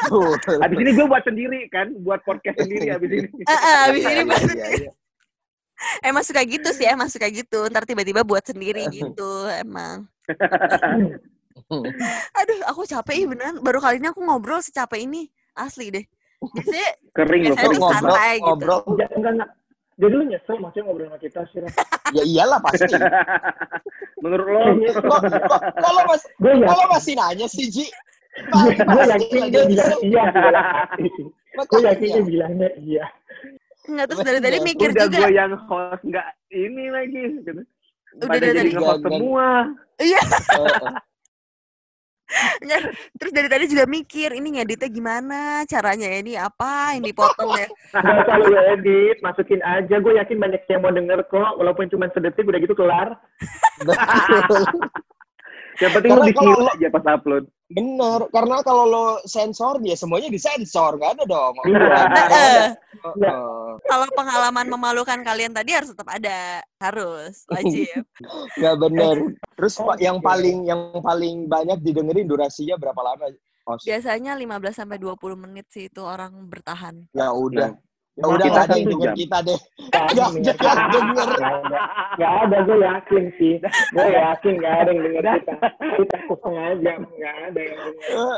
Betul. 0.10 0.58
Abis 0.58 0.78
ini 0.82 0.92
gue 0.98 1.06
buat 1.06 1.22
sendiri 1.22 1.70
kan, 1.70 1.94
buat 2.02 2.26
podcast 2.26 2.66
sendiri 2.66 2.90
abis 2.98 3.10
ini. 3.14 3.30
Eh, 3.46 3.54
eh, 3.54 3.78
abis 3.94 4.04
ini 4.10 4.22
baru 4.26 4.46
iya, 4.58 4.68
iya. 4.74 4.90
emang 6.02 6.26
suka 6.26 6.42
gitu 6.50 6.70
sih, 6.74 6.90
emang 6.90 7.14
suka 7.14 7.30
gitu. 7.30 7.62
Ntar 7.70 7.86
tiba-tiba 7.86 8.26
buat 8.26 8.42
sendiri 8.42 8.90
gitu, 8.90 9.30
emang. 9.62 10.10
Aduh, 12.42 12.60
aku 12.66 12.90
capek 12.90 13.14
ih 13.14 13.28
beneran. 13.30 13.62
Baru 13.62 13.78
kali 13.78 14.02
ini 14.02 14.10
aku 14.10 14.26
ngobrol 14.26 14.66
secapek 14.66 15.06
ini. 15.06 15.30
Asli 15.54 15.94
deh. 15.94 16.06
Biasanya 16.40 16.90
Kering 17.12 17.44
loh, 17.44 17.58
kering. 17.58 17.80
ngobrol, 17.80 17.94
santai 18.10 18.32
gitu. 18.32 18.46
ngobrol. 18.46 18.80
Enggak, 18.88 19.10
enggak, 19.12 19.32
enggak. 19.36 19.50
Jadi 20.00 20.14
lu 20.14 20.24
nyesel 20.26 20.56
maksudnya 20.58 20.84
ngobrol 20.86 21.08
sama 21.08 21.20
kita 21.20 21.42
sih. 21.48 21.60
Ya 22.10 22.24
iyalah 22.26 22.58
pasti. 22.60 22.90
Menurut 24.24 24.48
lo, 24.48 24.60
Kok 24.98 25.22
kok- 25.30 25.62
kok 25.78 25.92
lo 25.92 26.02
mas, 26.06 26.24
Gue 26.38 26.52
kok 26.58 26.66
lo 26.66 26.74
yakin, 26.74 26.90
masih 26.90 27.14
nanya 27.14 27.46
sih 27.46 27.66
Ji? 27.68 27.86
gue 27.86 28.74
Pasti 28.82 28.82
yakin 28.82 29.06
lagi 29.06 29.52
dia 29.52 29.64
bilang 29.68 30.00
iya. 30.02 30.24
Gue 31.60 31.80
yakin. 31.84 32.10
Dia 32.10 32.24
bilangnya 32.24 32.70
iya. 32.78 33.06
Enggak 33.86 34.06
terus 34.08 34.22
dari 34.24 34.40
tadi 34.40 34.58
mikir 34.60 34.90
udah 34.90 35.06
juga. 35.06 35.18
gue 35.20 35.32
yang 35.32 35.54
host 35.60 36.02
nggak 36.02 36.28
ini 36.50 36.86
lagi. 36.90 37.22
Gitu. 37.42 37.62
Udah 38.18 38.28
dari 38.32 38.54
tadi. 38.56 38.72
Jangan. 38.72 38.98
semua. 39.04 39.48
Iya, 40.00 40.22
Heeh. 40.24 40.58
enggak. 40.58 40.94
Terus 43.18 43.32
dari 43.34 43.50
tadi 43.50 43.66
juga 43.66 43.90
mikir 43.90 44.38
ini 44.38 44.62
ngeditnya 44.62 44.90
gimana 44.90 45.66
caranya 45.66 46.08
ya, 46.08 46.18
ini 46.22 46.34
apa 46.38 46.94
yang 46.96 47.04
dipotong 47.10 47.52
ya. 47.58 47.68
Gak 47.94 48.18
usah 48.26 48.36
lu 48.38 48.58
edit, 48.78 49.18
masukin 49.26 49.62
aja. 49.66 49.96
Gue 49.98 50.18
yakin 50.22 50.38
banyak 50.38 50.62
yang 50.70 50.82
mau 50.86 50.94
denger 50.94 51.26
kok, 51.28 51.58
walaupun 51.58 51.90
cuma 51.90 52.08
sedetik 52.14 52.46
udah 52.46 52.60
gitu 52.62 52.78
kelar. 52.78 53.18
Yang 55.80 55.92
penting 55.96 56.12
Karena 56.12 56.52
lo- 56.60 56.74
aja 56.76 56.88
pas 56.92 57.06
upload. 57.08 57.44
Bener, 57.70 58.20
karena 58.34 58.66
kalau 58.66 58.84
lo 58.84 59.06
sensor 59.24 59.78
ya 59.86 59.94
semuanya 59.94 60.28
disensor, 60.28 60.98
nggak 60.98 61.22
ada 61.22 61.24
dong. 61.24 61.54
Iya. 61.64 62.02
Heeh. 62.10 62.64
Heeh. 63.00 63.70
Kalau 63.86 64.08
pengalaman 64.12 64.68
memalukan 64.68 65.22
kalian 65.22 65.54
tadi 65.54 65.78
harus 65.78 65.94
tetap 65.94 66.10
ada, 66.10 66.60
harus 66.82 67.46
wajib. 67.48 68.04
Nggak 68.60 68.76
bener. 68.76 69.16
Terus 69.56 69.74
Oh, 69.80 69.88
Pak, 69.88 70.02
yang 70.02 70.18
oke. 70.20 70.26
paling 70.26 70.58
yang 70.66 70.82
paling 71.00 71.48
banyak 71.48 71.80
didengerin 71.80 72.28
durasinya 72.28 72.76
berapa 72.76 73.00
lama? 73.00 73.32
Os? 73.70 73.86
Biasanya 73.86 74.34
15 74.34 74.74
sampai 74.74 74.98
20 74.98 75.38
menit 75.38 75.70
sih 75.70 75.88
itu 75.88 76.02
orang 76.02 76.34
bertahan. 76.50 77.06
Ya 77.14 77.30
udah. 77.30 77.78
Ya 78.20 78.26
udah 78.28 78.46
kita 78.46 78.62
denger 78.68 79.00
jam. 79.00 79.16
kita 79.16 79.38
deh. 79.48 79.60
Gak 80.60 80.78
denger. 80.92 81.30
Gak 82.20 82.34
ada, 82.46 82.58
gue 82.62 82.78
yakin 82.78 83.24
sih. 83.40 83.54
Gue 83.90 84.08
yakin 84.12 84.54
gak 84.60 84.76
ada 84.76 84.90
yang 84.92 85.02
denger 85.08 85.24
kita. 85.40 85.54
Kita 85.96 86.18
setengah 86.28 86.68
jam, 86.84 87.00
gak 87.16 87.36
ada 87.42 87.60
yang 87.60 87.78
denger. 87.80 88.38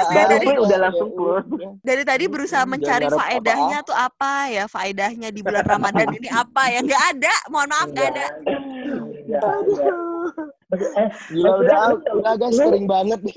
Ada. 0.00 0.22
dari- 0.26 0.48
Ya 0.50 0.58
udah 0.58 0.78
langsung 0.80 1.08
udah. 1.12 1.44
Dari 1.80 2.02
tadi 2.02 2.24
berusaha 2.26 2.64
mencari 2.64 3.06
faedahnya 3.06 3.78
tuh 3.84 3.94
apa 3.94 4.48
ya? 4.48 4.64
Faedahnya 4.66 5.28
di 5.28 5.40
bulan 5.40 5.62
Ramadan 5.62 6.08
ini 6.10 6.28
apa 6.28 6.62
ya? 6.68 6.80
Nggak 6.80 7.02
ada. 7.14 7.34
Mohon 7.52 7.68
maaf 7.68 7.88
nggak 7.92 8.08
ada. 8.10 8.26
Gak 9.28 9.42
ada. 9.44 10.09
Eh, 10.70 11.08
Gila 11.34 11.50
udah 11.66 11.80
udah 12.14 12.32
guys 12.38 12.54
sering 12.54 12.86
banget 12.86 13.20
nih. 13.26 13.36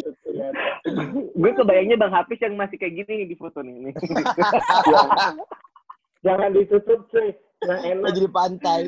gue 1.34 1.52
kebayangnya 1.58 1.98
Bang 1.98 2.14
Hafiz 2.14 2.38
yang 2.44 2.54
masih 2.54 2.78
kayak 2.78 2.94
gini 3.02 3.26
nih 3.26 3.28
di 3.34 3.36
foto 3.40 3.66
nih. 3.66 3.90
nih. 3.90 3.94
Jangan 6.26 6.50
ditutup 6.56 7.04
cuy. 7.10 7.34
Nggak 7.64 7.80
enak. 7.90 8.04
Lagi 8.04 8.20
di 8.20 8.32
pantai. 8.32 8.82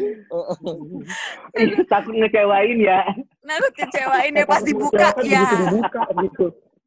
Takut 1.88 2.14
ngecewain 2.16 2.78
ya. 2.80 3.02
Nah, 3.44 3.56
lu 3.60 3.70
kecewain 3.72 4.36
ya 4.36 4.46
pas 4.46 4.62
dibuka 4.64 5.08
ya. 5.24 5.42
begitu 5.42 5.56
dibuka 5.66 6.02
gitu. 6.24 6.46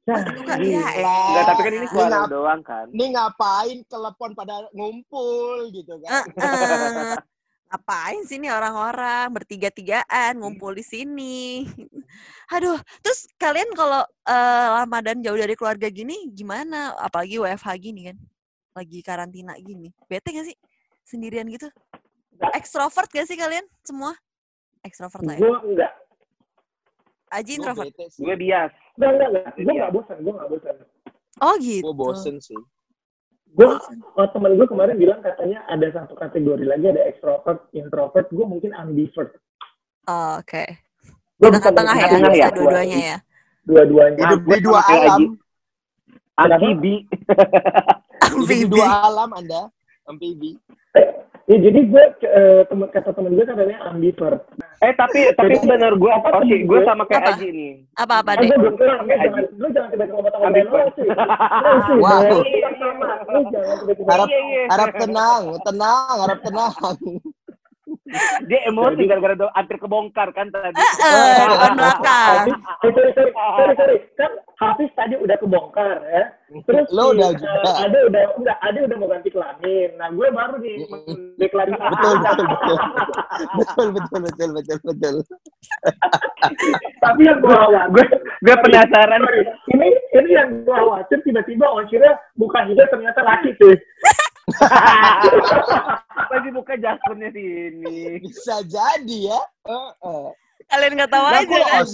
Nah, 0.08 0.24
Buka 0.24 0.54
gitu. 0.56 0.72
ya. 0.72 0.86
Enggak, 1.04 1.44
tapi 1.52 1.60
kan 1.60 1.72
ini 1.76 1.86
suara 1.92 2.20
doang 2.32 2.60
kan. 2.64 2.86
Ini 2.96 3.04
ngapain 3.12 3.78
telepon 3.92 4.30
pada 4.32 4.64
ngumpul 4.72 5.68
gitu 5.68 6.00
kan? 6.00 6.24
Eh, 6.32 7.12
Ngapain 7.68 8.24
sih 8.24 8.40
nih 8.40 8.48
orang-orang 8.48 9.28
bertiga-tigaan 9.28 10.40
ngumpul 10.40 10.72
di 10.72 10.80
sini? 10.80 11.68
Aduh, 12.56 12.80
terus 13.04 13.28
kalian 13.36 13.76
kalau 13.76 14.00
eh, 14.24 14.66
Ramadan 14.80 15.20
jauh 15.20 15.36
dari 15.36 15.52
keluarga 15.52 15.92
gini 15.92 16.32
gimana? 16.32 16.96
Apalagi 16.96 17.36
WFH 17.36 17.68
gini 17.76 18.08
kan, 18.08 18.16
lagi 18.72 18.98
karantina 19.04 19.52
gini. 19.60 19.92
Bete 20.08 20.32
gak 20.32 20.48
sih 20.48 20.56
sendirian 21.04 21.44
gitu? 21.52 21.68
Ekstrovert 22.56 23.12
gak 23.12 23.28
sih 23.28 23.36
kalian 23.36 23.68
semua? 23.84 24.16
Ekstrovert 24.80 25.20
lah 25.28 25.36
ya. 25.36 25.40
Gue 25.44 25.56
enggak. 25.68 25.92
Aji 27.28 27.52
introvert. 27.60 27.92
Gue 28.16 28.34
bias. 28.40 28.72
Enggak, 28.96 29.10
enggak, 29.12 29.28
enggak. 29.28 29.44
Gue 29.52 29.60
Iya. 29.60 29.72
enggak 29.76 29.92
bosan, 29.92 30.16
gue 30.24 30.32
enggak 30.32 30.48
bosan. 30.56 30.74
Oh 31.44 31.54
gitu. 31.60 31.84
Gue 31.84 31.94
bosen 32.00 32.36
sih. 32.40 32.56
Gue, 33.58 33.66
oh, 34.14 34.28
temen 34.30 34.54
gue 34.54 34.66
kemarin 34.70 34.94
bilang 34.94 35.18
katanya 35.18 35.66
ada 35.66 35.90
satu 35.90 36.14
kategori 36.14 36.62
lagi, 36.62 36.94
ada 36.94 37.02
extrovert, 37.10 37.66
introvert. 37.74 38.30
Gue 38.30 38.46
mungkin 38.46 38.70
ambivert. 38.70 39.34
Oh, 40.06 40.38
Oke. 40.38 40.78
Gue 41.42 41.50
Di 41.50 41.58
tengah-tengah 41.58 41.94
ya, 41.98 42.06
tengah 42.06 42.34
ya? 42.38 42.48
dua-duanya 42.54 42.98
ya. 43.02 43.18
Dua-duanya. 43.66 44.22
Hidup 44.22 44.42
di 44.46 44.58
dua 44.62 44.80
alam. 44.86 45.20
Amfibi. 46.38 46.94
Amfibi. 48.30 48.70
dua 48.70 48.86
alam 49.10 49.30
Anda. 49.34 49.62
Amfibi. 50.06 50.54
Ya, 51.48 51.56
jadi 51.58 51.80
gue, 51.80 52.04
eh, 52.22 52.60
temen, 52.68 52.92
kata 52.92 53.08
temen 53.08 53.32
gue 53.32 53.40
katanya 53.40 53.80
ambivert. 53.88 54.44
Eh 54.78 54.92
tapi 54.92 55.32
tapi 55.32 55.56
bener 55.64 55.96
gue 55.96 56.12
Apa 56.12 56.38
Oshi, 56.38 56.60
gue 56.60 56.68
gue? 56.70 56.84
sama 56.84 57.08
kayak 57.08 57.24
Apa? 57.24 57.32
Aji 57.34 57.48
nih. 57.50 57.72
Apa-apa 57.96 58.30
Ah, 58.30 58.36
deh? 58.36 58.46
gue 58.46 58.58
belum 58.60 58.74
bilang, 58.76 59.00
lu 59.00 59.14
Aji. 59.16 59.40
jangan, 59.72 59.88
tiba-tiba 59.88 60.12
ngomong-ngomong 60.12 60.44
Ambivert. 60.46 60.92
sih. 60.92 61.08
Sih. 61.08 61.16
Harap 64.04 64.28
Iya, 64.28 64.40
iya. 64.44 64.62
harap 64.68 64.88
tenang, 64.94 65.42
tenang, 65.64 66.16
harap 66.20 66.38
tenang. 66.44 66.72
Dia 68.48 68.60
emosi 68.66 69.04
gara-gara 69.04 69.34
do- 69.36 69.52
hampir 69.52 69.76
kebongkar 69.76 70.32
kan 70.32 70.48
tadi. 70.48 70.76
Eh, 70.76 71.70
belakang. 71.76 72.46
Sorry, 72.80 73.10
sorry, 73.12 73.32
sorry, 73.34 73.74
sorry. 73.76 73.96
Kan 74.16 74.32
Hafiz 74.56 74.90
tadi 74.96 75.14
udah 75.14 75.36
kebongkar 75.36 76.00
ya. 76.08 76.24
Terus 76.64 76.88
Lo 76.88 77.12
udah 77.12 77.28
eh, 77.28 77.36
juga. 77.36 77.70
Ade 77.84 77.98
udah 78.08 78.22
enggak, 78.40 78.58
Ade 78.64 78.78
udah 78.88 78.96
mau 78.96 79.08
ganti 79.08 79.28
kelamin. 79.28 79.90
Nah, 80.00 80.08
gue 80.08 80.28
baru 80.32 80.56
nih 80.58 80.76
deklarasi. 81.36 81.76
Betul, 81.76 82.14
betul, 82.18 82.46
betul. 82.48 82.76
Betul, 83.58 83.86
betul, 83.92 84.20
betul, 84.24 84.48
betul, 84.56 84.78
betul. 84.88 85.14
Tapi 86.98 87.20
yang 87.22 87.38
gue 87.44 87.52
khawatir, 87.52 87.86
gue 87.92 88.04
gue 88.42 88.56
penasaran. 88.64 89.20
sorry, 89.20 89.42
ini 89.76 89.88
ini 90.16 90.30
yang 90.32 90.48
gue 90.64 90.72
khawatir 90.74 91.18
tiba-tiba 91.22 91.66
Onshira 91.68 92.16
buka 92.34 92.64
juga 92.64 92.88
ternyata 92.88 93.20
laki 93.20 93.52
tuh. 93.60 93.76
Lagi 96.28 96.48
buka 96.52 96.74
jaspernya 96.76 97.28
sini. 97.32 98.20
Bisa 98.22 98.60
jadi 98.64 99.18
ya. 99.32 99.40
Heeh. 99.68 100.26
Kalian 100.68 100.92
nggak 101.00 101.12
tahu 101.12 101.24
Ngaku 101.24 101.36
aja 101.40 101.56
lo, 101.56 101.66
kan? 101.66 101.82
Os. 101.84 101.92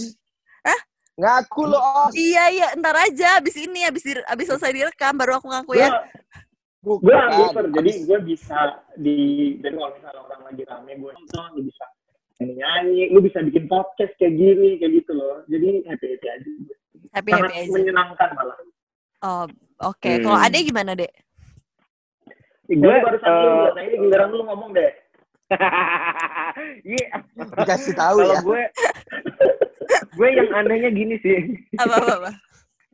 Ngaku 1.14 1.62
lo, 1.71 1.79
Os. 1.79 2.12
Iya 2.19 2.45
iya, 2.51 2.69
ntar 2.75 2.99
aja 2.99 3.38
abis 3.38 3.55
ini 3.62 3.87
abis 3.87 4.03
di, 4.03 4.12
abis 4.19 4.47
selesai 4.51 4.75
direkam 4.75 5.14
baru 5.14 5.38
aku 5.38 5.47
ngaku 5.47 5.79
Gue 5.79 5.83
ya. 5.87 5.90
gue 6.85 7.14
ambivert, 7.17 7.69
jadi 7.81 7.93
gue 8.05 8.19
bisa 8.29 8.59
di 9.01 9.17
jadi 9.64 9.73
kalau 9.73 9.95
misalnya 9.97 10.21
orang 10.21 10.43
lagi 10.45 10.62
rame 10.69 10.93
gue 11.01 11.11
nonton, 11.17 11.49
lu 11.57 11.62
bisa 11.64 11.85
nyanyi, 12.45 13.09
lu 13.09 13.25
bisa 13.25 13.40
bikin 13.40 13.64
podcast 13.73 14.12
kayak 14.21 14.37
gini, 14.37 14.77
kayak 14.77 14.93
gitu 15.01 15.17
loh. 15.17 15.40
Jadi 15.49 15.81
happy 15.88 16.07
happy 16.12 16.29
aja. 16.29 16.49
Happy 17.17 17.31
Sangat 17.33 17.51
happy 17.55 17.62
aja. 17.62 17.73
menyenangkan 17.73 18.29
malah. 18.37 18.57
Oh 19.25 19.45
oke. 19.81 20.11
Hmm. 20.12 20.23
Kalau 20.29 20.37
Ade 20.37 20.59
gimana 20.61 20.93
dek? 20.93 21.12
Gue 22.64 22.81
Gue 22.81 22.96
baru 22.96 23.18
satu, 23.20 23.46
eh, 23.46 23.68
nah 23.77 23.83
ini 23.85 23.96
giliran 24.00 24.29
lu 24.33 24.42
ngomong 24.48 24.70
deh. 24.72 24.90
Iya. 26.81 27.09
Dikasih 27.61 27.92
tahu 27.92 28.24
Kalau 28.24 28.33
ya. 28.33 28.40
gue 28.40 28.62
gue 30.16 30.29
yang 30.33 30.48
anehnya 30.55 30.90
gini 30.90 31.16
sih. 31.20 31.38
Apa 31.77 32.00
apa 32.00 32.12
apa. 32.24 32.31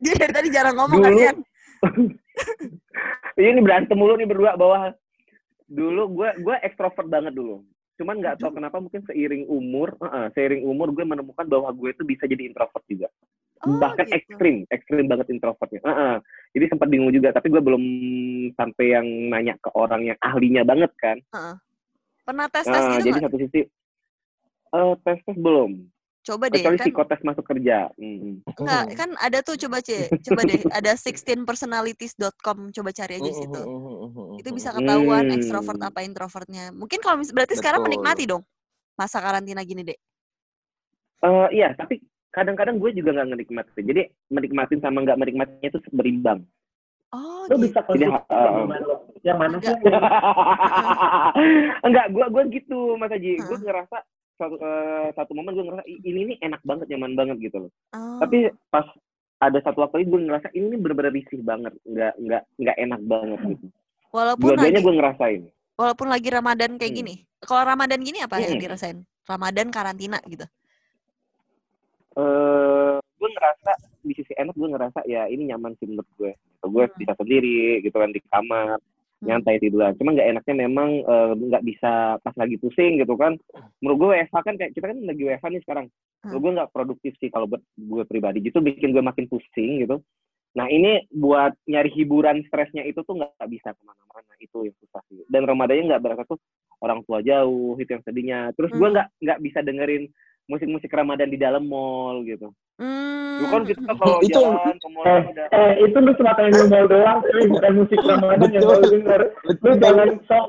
Dia 0.01 0.13
dari 0.19 0.33
tadi 0.35 0.47
jarang 0.51 0.75
ngomong 0.75 0.99
Dulu- 0.99 1.07
kasihan. 1.07 1.37
Ini 3.39 3.61
berantem 3.63 3.95
mulu 3.95 4.19
nih 4.19 4.27
berdua 4.27 4.59
bawah. 4.59 4.91
Dulu 5.71 6.03
gue 6.11 6.29
gue 6.43 6.55
ekstrovert 6.67 7.07
banget 7.07 7.31
dulu. 7.31 7.63
Cuman 8.01 8.17
nggak 8.17 8.41
tahu 8.41 8.57
kenapa 8.57 8.81
mungkin 8.81 9.05
seiring 9.05 9.45
umur, 9.45 9.93
uh-uh, 10.01 10.33
seiring 10.33 10.65
umur 10.65 10.89
gue 10.89 11.05
menemukan 11.05 11.45
bahwa 11.45 11.69
gue 11.69 11.93
itu 11.93 12.01
bisa 12.01 12.25
jadi 12.25 12.49
introvert 12.49 12.81
juga. 12.89 13.13
Oh, 13.61 13.77
Bahkan 13.77 14.09
gitu. 14.09 14.17
ekstrim, 14.17 14.65
ekstrim 14.73 15.05
banget 15.05 15.29
introvertnya. 15.29 15.85
Uh-uh. 15.85 16.15
Jadi 16.57 16.65
sempat 16.65 16.89
bingung 16.89 17.13
juga, 17.13 17.29
tapi 17.29 17.53
gue 17.53 17.61
belum 17.61 17.83
sampai 18.57 18.85
yang 18.89 19.05
nanya 19.29 19.53
ke 19.61 19.69
orang 19.77 20.09
yang 20.09 20.17
ahlinya 20.17 20.65
banget 20.65 20.89
kan. 20.97 21.21
Pernah 22.25 22.49
tes 22.49 22.65
tes 22.65 22.73
Nah, 22.73 22.97
gitu 22.97 23.05
jadi 23.05 23.17
nggak? 23.21 23.25
satu 23.29 23.37
sisi 23.37 23.61
eh 24.71 24.93
tes 25.05 25.19
tes 25.21 25.37
belum. 25.37 25.71
Coba 26.21 26.53
deh 26.53 26.61
Kecuali 26.61 26.77
kan. 26.77 26.85
psikotes 26.85 27.21
masuk 27.25 27.45
kerja. 27.49 27.89
Mm-mm. 27.97 28.45
Enggak, 28.45 28.83
kan 28.93 29.09
ada 29.17 29.41
tuh 29.41 29.57
coba 29.57 29.81
C, 29.81 30.05
coba 30.21 30.45
deh. 30.45 30.61
Ada 30.69 30.93
16personalities.com 30.93 32.69
coba 32.69 32.89
cari 32.93 33.13
aja 33.17 33.25
di 33.25 33.33
situ. 33.33 33.61
Itu 34.37 34.49
bisa 34.53 34.69
ketahuan 34.69 35.33
Hmm. 35.33 35.35
ekstrovert 35.35 35.81
apa 35.81 36.05
introvertnya. 36.05 36.69
Mungkin 36.77 37.01
kalau 37.01 37.25
berarti 37.25 37.57
sekarang 37.57 37.81
Betul. 37.81 37.89
menikmati 37.97 38.23
dong 38.29 38.45
masa 38.93 39.17
karantina 39.17 39.65
gini, 39.65 39.81
Dek. 39.81 39.97
Eh, 41.21 41.47
iya, 41.57 41.73
tapi 41.73 42.01
kadang-kadang 42.29 42.77
gue 42.77 42.93
juga 42.93 43.17
nggak 43.17 43.29
menikmati. 43.33 43.81
Jadi 43.81 44.01
menikmatin 44.29 44.77
sama 44.77 45.01
nggak 45.01 45.17
menikmatinya 45.17 45.67
itu 45.73 45.81
berimbang. 45.89 46.45
Oh, 47.11 47.43
Lu 47.49 47.57
gitu. 47.59 47.65
bisa 47.65 47.81
Jadi, 47.91 48.05
konsumsi 48.07 48.29
uh, 48.29 48.47
yang 49.25 49.37
mana 49.41 49.57
lo? 49.57 49.65
Sih? 49.65 49.73
Enggak, 51.83 52.05
gue 52.13 52.25
gue 52.29 52.43
gitu 52.61 52.95
Mas 52.95 53.09
Haji. 53.11 53.41
Gue 53.41 53.57
Heeh. 53.57 53.65
ngerasa 53.65 53.97
satu, 54.41 54.55
eh, 54.57 55.07
satu 55.13 55.31
momen 55.31 55.53
gue 55.53 55.61
ngerasa 55.63 55.85
"Ih, 55.85 56.01
ini 56.01 56.21
nih 56.25 56.37
enak 56.41 56.61
banget, 56.61 56.89
nyaman 56.89 57.13
banget 57.13 57.37
gitu 57.39 57.57
loh. 57.61 57.71
Oh. 57.93 58.17
Tapi 58.17 58.49
pas 58.67 58.89
ada 59.37 59.57
satu 59.59 59.81
waktu 59.81 60.01
itu 60.01 60.09
gue 60.09 60.21
ngerasa 60.25 60.47
ini 60.51 60.73
bener-bener 60.75 61.13
risih 61.13 61.41
banget, 61.41 61.73
nggak 61.83 62.13
nggak 62.17 62.43
nggak 62.57 62.77
enak 62.79 63.01
banget 63.05 63.39
gitu. 63.47 63.65
walaupun 64.11 64.43
Dua-duanya 64.43 64.75
lagi 64.75 64.83
gue 64.83 64.93
ngerasain. 64.97 65.41
walaupun 65.73 66.07
lagi 66.09 66.29
Ramadan 66.29 66.71
kayak 66.75 66.91
Hmm. 66.91 66.99
gini. 66.99 67.15
Kalau 67.39 67.63
Ramadan 67.63 67.99
gini 68.01 68.19
apa 68.19 68.37
yang 68.37 68.53
Hmm. 68.53 68.59
dirasain? 68.59 68.97
Ramadan 69.23 69.67
karantina 69.69 70.17
gitu. 70.25 70.45
eh 72.11 72.95
gue 72.99 73.29
ngerasa 73.31 73.71
di 74.01 74.11
sisi 74.11 74.33
enak 74.35 74.51
gue 74.51 74.67
ngerasa 74.67 74.99
ya 75.05 75.25
ini 75.25 75.47
nyaman 75.47 75.77
sih 75.77 75.87
menurut 75.87 76.09
gue. 76.17 76.31
Gitu. 76.35 76.65
Gue 76.67 76.85
Hmm. 76.85 76.97
bisa 76.97 77.13
sendiri 77.15 77.55
gitu 77.79 77.95
kan 77.95 78.11
di 78.11 78.19
kamar 78.25 78.75
Hmm. 78.75 78.90
Nyantai 79.21 79.57
tiduran. 79.57 79.93
Cuma 79.95 80.11
nggak 80.11 80.29
enaknya 80.29 80.55
memang 80.65 80.89
eh, 80.99 81.31
nggak 81.37 81.63
bisa 81.63 81.91
pas 82.17 82.35
lagi 82.35 82.57
pusing 82.57 82.97
gitu 82.97 83.13
kan. 83.15 83.37
Menurut 83.79 83.97
gue 83.97 84.07
WFH 84.17 84.35
kan 84.41 84.55
kayak 84.57 84.73
kita 84.73 84.85
kan 84.89 84.97
lagi 84.99 85.21
WFH 85.21 85.45
nih 85.47 85.63
sekarang. 85.63 85.85
Menurut 86.21 86.33
Hmm. 86.33 86.41
gue 86.41 86.51
nggak 86.57 86.71
produktif 86.73 87.13
sih 87.17 87.29
kalau 87.29 87.45
buat 87.45 87.61
gue 87.75 88.03
pribadi. 88.05 88.41
Itu 88.41 88.59
bikin 88.59 88.91
gue 88.91 89.01
makin 89.01 89.25
pusing 89.25 89.81
gitu. 89.81 90.01
Nah 90.51 90.67
ini 90.67 91.07
buat 91.07 91.55
nyari 91.63 91.89
hiburan 91.95 92.43
stresnya 92.45 92.83
itu 92.83 92.99
tuh 93.01 93.15
nggak 93.15 93.47
bisa 93.47 93.71
ke 93.71 93.81
mana-mana 93.81 94.33
itu 94.37 94.67
yang 94.67 94.75
susah 94.81 94.99
sih. 95.07 95.23
Dan 95.29 95.47
Ramadannya 95.47 95.87
nggak 95.87 96.03
berasa 96.03 96.23
tuh 96.27 96.41
orang 96.81 97.05
tua 97.05 97.21
jauh 97.21 97.77
itu 97.77 97.87
yang 97.87 98.03
sedihnya. 98.03 98.39
Terus 98.57 98.69
gue 98.69 98.81
Hmm. 98.81 98.93
nggak 98.97 99.07
nggak 99.21 99.39
bisa 99.39 99.59
dengerin 99.61 100.03
musik-musik 100.45 100.89
Ramadan 100.89 101.27
di 101.27 101.37
dalam 101.37 101.63
mall 101.63 102.23
gitu. 102.23 102.49
Hmm. 102.75 103.39
Lu 103.39 103.45
kan 103.47 103.61
kita 103.63 103.81
kalau 103.91 104.17
Itu- 104.19 104.41
jalan 104.41 104.75
ke 104.75 104.87
mall 104.89 105.05
Eh, 105.05 105.21
udah 105.27 105.45
eh, 105.51 105.71
itu 105.81 105.97
lu 105.97 106.11
cuma 106.13 106.31
pengen 106.33 106.51
ngomong 106.55 106.85
doang, 106.87 107.17
tapi 107.21 107.43
bukan 107.47 107.71
musik 107.75 107.99
Ramadan 107.99 108.49
yang 108.49 108.63
Betul. 108.63 108.73
mau 108.73 108.89
denger. 108.89 109.21
Lu 109.61 109.71
jangan 109.77 110.07
sok 110.25 110.45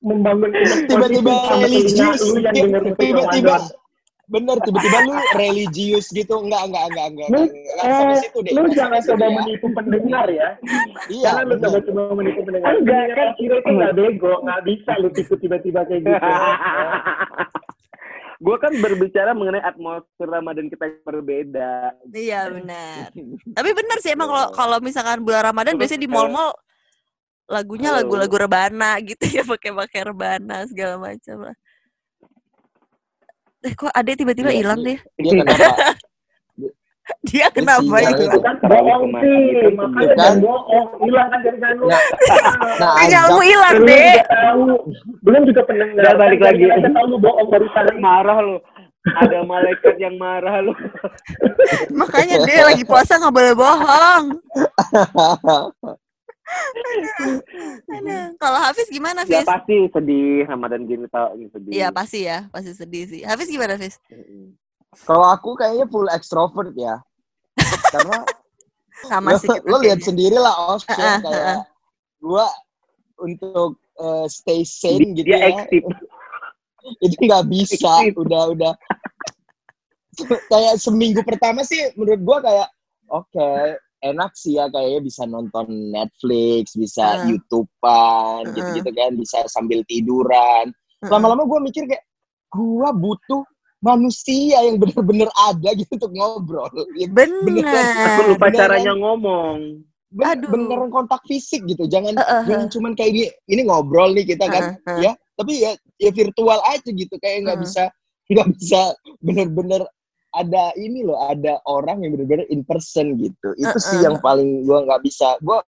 membangun 0.00 0.50
Tiba-tiba 0.84 1.32
religius. 1.56 2.20
lu 2.26 2.38
yang 2.38 2.52
denger 2.54 2.80
musik 2.84 2.98
Tiba-tiba 2.98 3.56
Ramadan. 3.56 3.82
bener 4.24 4.56
tiba-tiba 4.58 4.98
lu 5.04 5.12
religius 5.36 6.08
gitu 6.08 6.40
enggak 6.40 6.64
enggak 6.64 6.84
enggak 6.88 7.06
enggak 7.12 7.28
Lu, 7.28 7.38
enggak, 7.44 7.76
enggak 7.76 8.08
eh, 8.08 8.16
situ 8.18 8.38
deh 8.40 8.50
lu 8.50 8.60
enggak 8.62 8.72
jangan 8.74 9.00
coba 9.04 9.20
ya. 9.20 9.32
menipu 9.36 9.66
pendengar 9.70 10.26
ya. 10.26 10.48
iya 11.06 11.24
Jangan 11.28 11.44
lu 11.44 11.48
bener. 11.50 11.60
coba-coba 11.62 12.00
menipu 12.16 12.40
pendengar. 12.42 12.70
Enggak, 12.74 13.04
kan? 13.10 13.26
Akira 13.30 13.54
itu 13.54 13.70
nggak 13.70 13.92
bego, 13.94 14.32
nggak 14.40 14.60
bisa 14.64 14.90
lu 14.96 15.08
tipu 15.10 15.34
tiba-tiba 15.36 15.80
kayak 15.84 16.00
gitu. 16.02 16.16
gue 18.44 18.56
kan 18.60 18.72
berbicara 18.76 19.32
mengenai 19.32 19.64
atmosfer 19.64 20.28
Ramadan 20.28 20.68
kita 20.68 20.84
yang 20.84 21.00
berbeda. 21.00 21.96
Iya 22.12 22.52
benar. 22.52 23.08
Tapi 23.56 23.70
benar 23.72 23.96
sih 24.04 24.12
emang 24.12 24.28
kalau 24.28 24.48
kalau 24.52 24.76
misalkan 24.84 25.24
bulan 25.24 25.48
Ramadan 25.48 25.74
Terus, 25.74 25.80
biasanya 25.88 26.02
di 26.04 26.10
mall-mall 26.12 26.52
lagunya 27.48 27.88
lagu-lagu 27.92 28.36
rebana 28.36 29.00
gitu 29.00 29.24
ya 29.32 29.42
pakai-pakai 29.48 30.00
rebana 30.12 30.68
segala 30.68 31.00
macam 31.00 31.48
lah. 31.48 31.56
Eh 33.64 33.72
kok 33.72 33.88
Ade 33.96 34.12
tiba-tiba 34.12 34.52
Iya, 34.52 34.60
hilang 34.60 34.80
iya. 34.84 34.88
deh? 34.92 34.98
dia 35.16 35.32
kenapa 35.40 35.96
Dia 37.28 37.46
kenapa 37.52 37.84
sinyalnya 37.84 38.10
itu? 38.16 38.24
tuh. 38.32 38.40
kan 38.40 38.56
bohong 38.64 39.04
sih, 39.20 39.40
kan 39.60 39.72
makanya 39.76 40.14
kan? 40.16 40.34
bohong, 40.40 40.88
hilang 41.04 41.28
kan 41.28 41.40
dari 41.44 41.58
lu. 41.76 41.86
Nah, 41.88 42.02
nah 42.80 42.92
azab 43.04 43.40
hilang 43.44 43.76
Belum 43.76 43.88
deh. 43.88 44.20
belum 45.20 45.42
juga 45.48 45.62
pendengar. 45.68 46.00
Udah, 46.00 46.14
balik 46.16 46.40
lagi. 46.40 46.64
Aja 46.72 46.88
tahu 46.88 47.06
lu 47.12 47.18
bohong 47.20 47.48
baru 47.52 47.66
tadi. 47.76 47.92
marah 48.00 48.38
lu. 48.40 48.56
Ada 49.04 49.44
malaikat 49.44 49.94
yang 50.00 50.16
marah 50.16 50.64
lu. 50.64 50.72
Makanya 52.00 52.40
dia 52.48 52.64
lagi 52.64 52.84
puasa 52.88 53.20
nggak 53.20 53.34
boleh 53.36 53.52
bohong. 53.52 54.24
Kalau 58.40 58.58
Hafiz 58.64 58.88
gimana, 58.88 59.28
Ya 59.28 59.44
Hafiz? 59.44 59.48
pasti 59.48 59.76
sedih 59.92 60.48
Ramadan 60.48 60.88
gini 60.88 61.04
tau 61.12 61.36
ini 61.36 61.52
sedih. 61.52 61.72
Iya 61.72 61.88
pasti 61.92 62.24
ya, 62.24 62.48
pasti 62.48 62.72
sedih 62.72 63.04
sih. 63.04 63.20
Hafiz 63.28 63.48
gimana, 63.52 63.76
Hafiz? 63.76 64.00
Kalau 65.02 65.26
aku 65.26 65.58
kayaknya 65.58 65.86
full 65.90 66.06
extrovert 66.06 66.70
ya. 66.78 67.02
Karena 67.90 68.22
Sama 69.04 69.34
lo, 69.34 69.36
sih 69.36 69.52
lo 69.68 69.76
lihat 69.84 70.00
sendiri 70.00 70.38
lah 70.40 70.54
Os 70.72 70.86
Heeh, 70.88 71.20
kayak 71.20 71.68
gua 72.24 72.48
untuk 73.20 73.76
eh, 74.00 74.26
stay 74.32 74.64
sane 74.64 75.12
gitu 75.12 75.28
Dia 75.28 75.52
ya. 75.52 75.60
aktif. 75.60 75.82
itu 77.04 77.16
nggak 77.28 77.44
bisa 77.48 77.92
udah 78.16 78.42
udah. 78.56 78.72
Kayak 80.52 80.78
seminggu 80.78 81.26
pertama 81.26 81.66
sih 81.66 81.90
menurut 81.98 82.22
gua 82.22 82.38
kayak 82.38 82.68
oke 83.10 83.50
enak 84.04 84.32
sih 84.36 84.56
ya 84.60 84.70
kayaknya 84.70 85.00
bisa 85.00 85.26
nonton 85.26 85.66
Netflix 85.90 86.76
bisa 86.78 87.18
Heeh. 87.18 87.34
YouTubean 87.34 88.40
Heeh. 88.48 88.54
gitu-gitu 88.56 88.90
kan 88.94 89.10
bisa 89.20 89.38
sambil 89.50 89.84
tiduran. 89.84 90.70
Lama-lama 91.04 91.44
gua 91.44 91.60
mikir 91.60 91.84
kayak 91.84 92.04
gua 92.48 92.94
butuh 92.94 93.44
manusia 93.84 94.64
yang 94.64 94.80
bener-bener 94.80 95.28
ada 95.44 95.68
gitu 95.76 95.92
untuk 95.92 96.10
ngobrol 96.10 96.72
Ya, 96.96 97.04
Bener. 97.06 97.60
Aku 98.08 98.32
lupa 98.32 98.48
Beneran. 98.48 98.58
caranya 98.80 98.92
ngomong. 98.96 99.84
ben- 100.08 100.30
Aduh. 100.30 100.46
beneran 100.48 100.88
kontak 100.88 101.20
fisik 101.26 101.66
gitu 101.66 101.84
jangan 101.84 102.14
Heeh, 102.14 102.42
jangan 102.46 102.70
cuman 102.70 102.94
kayak 102.94 103.12
gini 103.12 103.28
ini 103.46 103.60
ngobrol 103.62 104.08
nih 104.10 104.24
kita 104.24 104.46
kan 104.46 104.62
heeh, 104.72 104.78
heeh. 104.86 105.00
ya 105.02 105.12
tapi 105.34 105.52
ya 105.58 105.70
ya 105.98 106.10
virtual 106.10 106.62
aja 106.64 106.86
gitu 106.86 107.14
kayak 107.18 107.42
nggak 107.42 107.58
Heeh. 107.58 107.66
bisa 107.66 107.82
nggak 108.30 108.46
bisa 108.54 108.80
bener-bener 109.18 109.82
ada 110.30 110.70
ini 110.74 111.02
loh 111.02 111.18
ada 111.20 111.58
orang 111.66 111.98
yang 112.00 112.14
bener-bener 112.14 112.46
in 112.46 112.62
person 112.62 113.18
gitu 113.18 113.52
itu 113.54 113.74
sih 113.76 113.98
Heeh. 113.98 114.06
yang 114.06 114.16
paling 114.18 114.62
gua 114.62 114.86
nggak 114.86 115.02
bisa 115.02 115.34
gua 115.42 115.58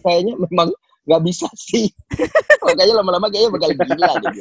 kayaknya 0.00 0.32
memang 0.40 0.72
nggak 1.04 1.22
bisa 1.22 1.44
sih 1.52 1.92
kayaknya 2.64 2.96
lama-lama 2.96 3.28
kayaknya 3.28 3.52
bakal 3.52 3.68
gila 3.74 4.10
gitu 4.18 4.40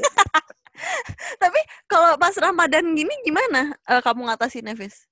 Tapi 1.42 1.60
kalau 1.86 2.16
pas 2.16 2.36
Ramadan 2.36 2.94
gini 2.94 3.12
gimana 3.22 3.74
eh, 3.82 4.02
kamu 4.02 4.28
ngatasin 4.28 4.66
Nevis? 4.66 5.06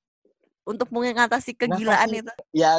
Untuk 0.63 0.91
mengatasi 0.91 1.55
kegilaan 1.55 2.07
Ngatasin. 2.07 2.23
itu. 2.23 2.33
ya 2.53 2.71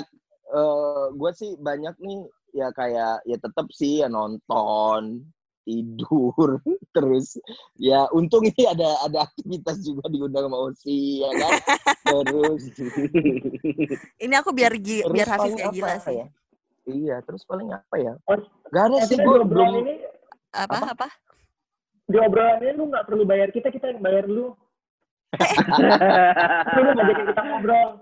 eh 0.49 1.05
gue 1.13 1.31
sih 1.33 1.57
banyak 1.57 1.93
nih 1.99 2.21
ya 2.53 2.69
kayak 2.71 3.21
ya 3.23 3.37
tetap 3.37 3.69
sih 3.71 4.01
ya 4.01 4.09
nonton 4.09 5.25
tidur 5.63 6.57
terus 6.97 7.37
ya 7.77 8.09
untung 8.11 8.41
ini 8.43 8.65
ada 8.65 8.89
ada 9.05 9.19
aktivitas 9.25 9.81
juga 9.81 10.09
diundang 10.09 10.49
sama 10.49 10.59
Osi 10.65 11.21
ya 11.21 11.33
kan 11.35 11.53
terus 12.09 12.63
Ini 14.19 14.35
aku 14.37 14.51
biar 14.51 14.73
gi- 14.77 15.05
terus 15.05 15.13
biar 15.13 15.29
Hafiz 15.29 15.53
kayak 15.55 15.73
gila 15.73 15.95
sih. 16.01 16.17
ya 16.17 16.27
iya 16.89 17.17
terus 17.21 17.45
paling 17.45 17.69
apa 17.69 17.97
ya 17.97 18.17
Oh, 18.25 18.41
gak 18.69 18.85
ada 18.89 18.97
Eh, 18.99 19.07
sih 19.07 19.17
gue 19.17 19.37
belum 19.45 19.69
ini, 19.79 19.95
Apa 20.51 20.77
Apa? 20.81 20.89
apa? 20.97 21.09
Di 22.09 22.17
obrolan 22.17 22.59
ini 22.65 22.73
lu 22.73 22.89
nggak 22.89 23.05
perlu 23.05 23.23
bayar 23.29 23.53
kita, 23.53 23.69
kita 23.69 23.93
yang 23.93 24.01
bayar 24.01 24.25
lu. 24.25 24.57
Lu 26.81 26.89
ngajakin 26.97 27.25
kita 27.29 27.43
ngobrol. 27.45 28.01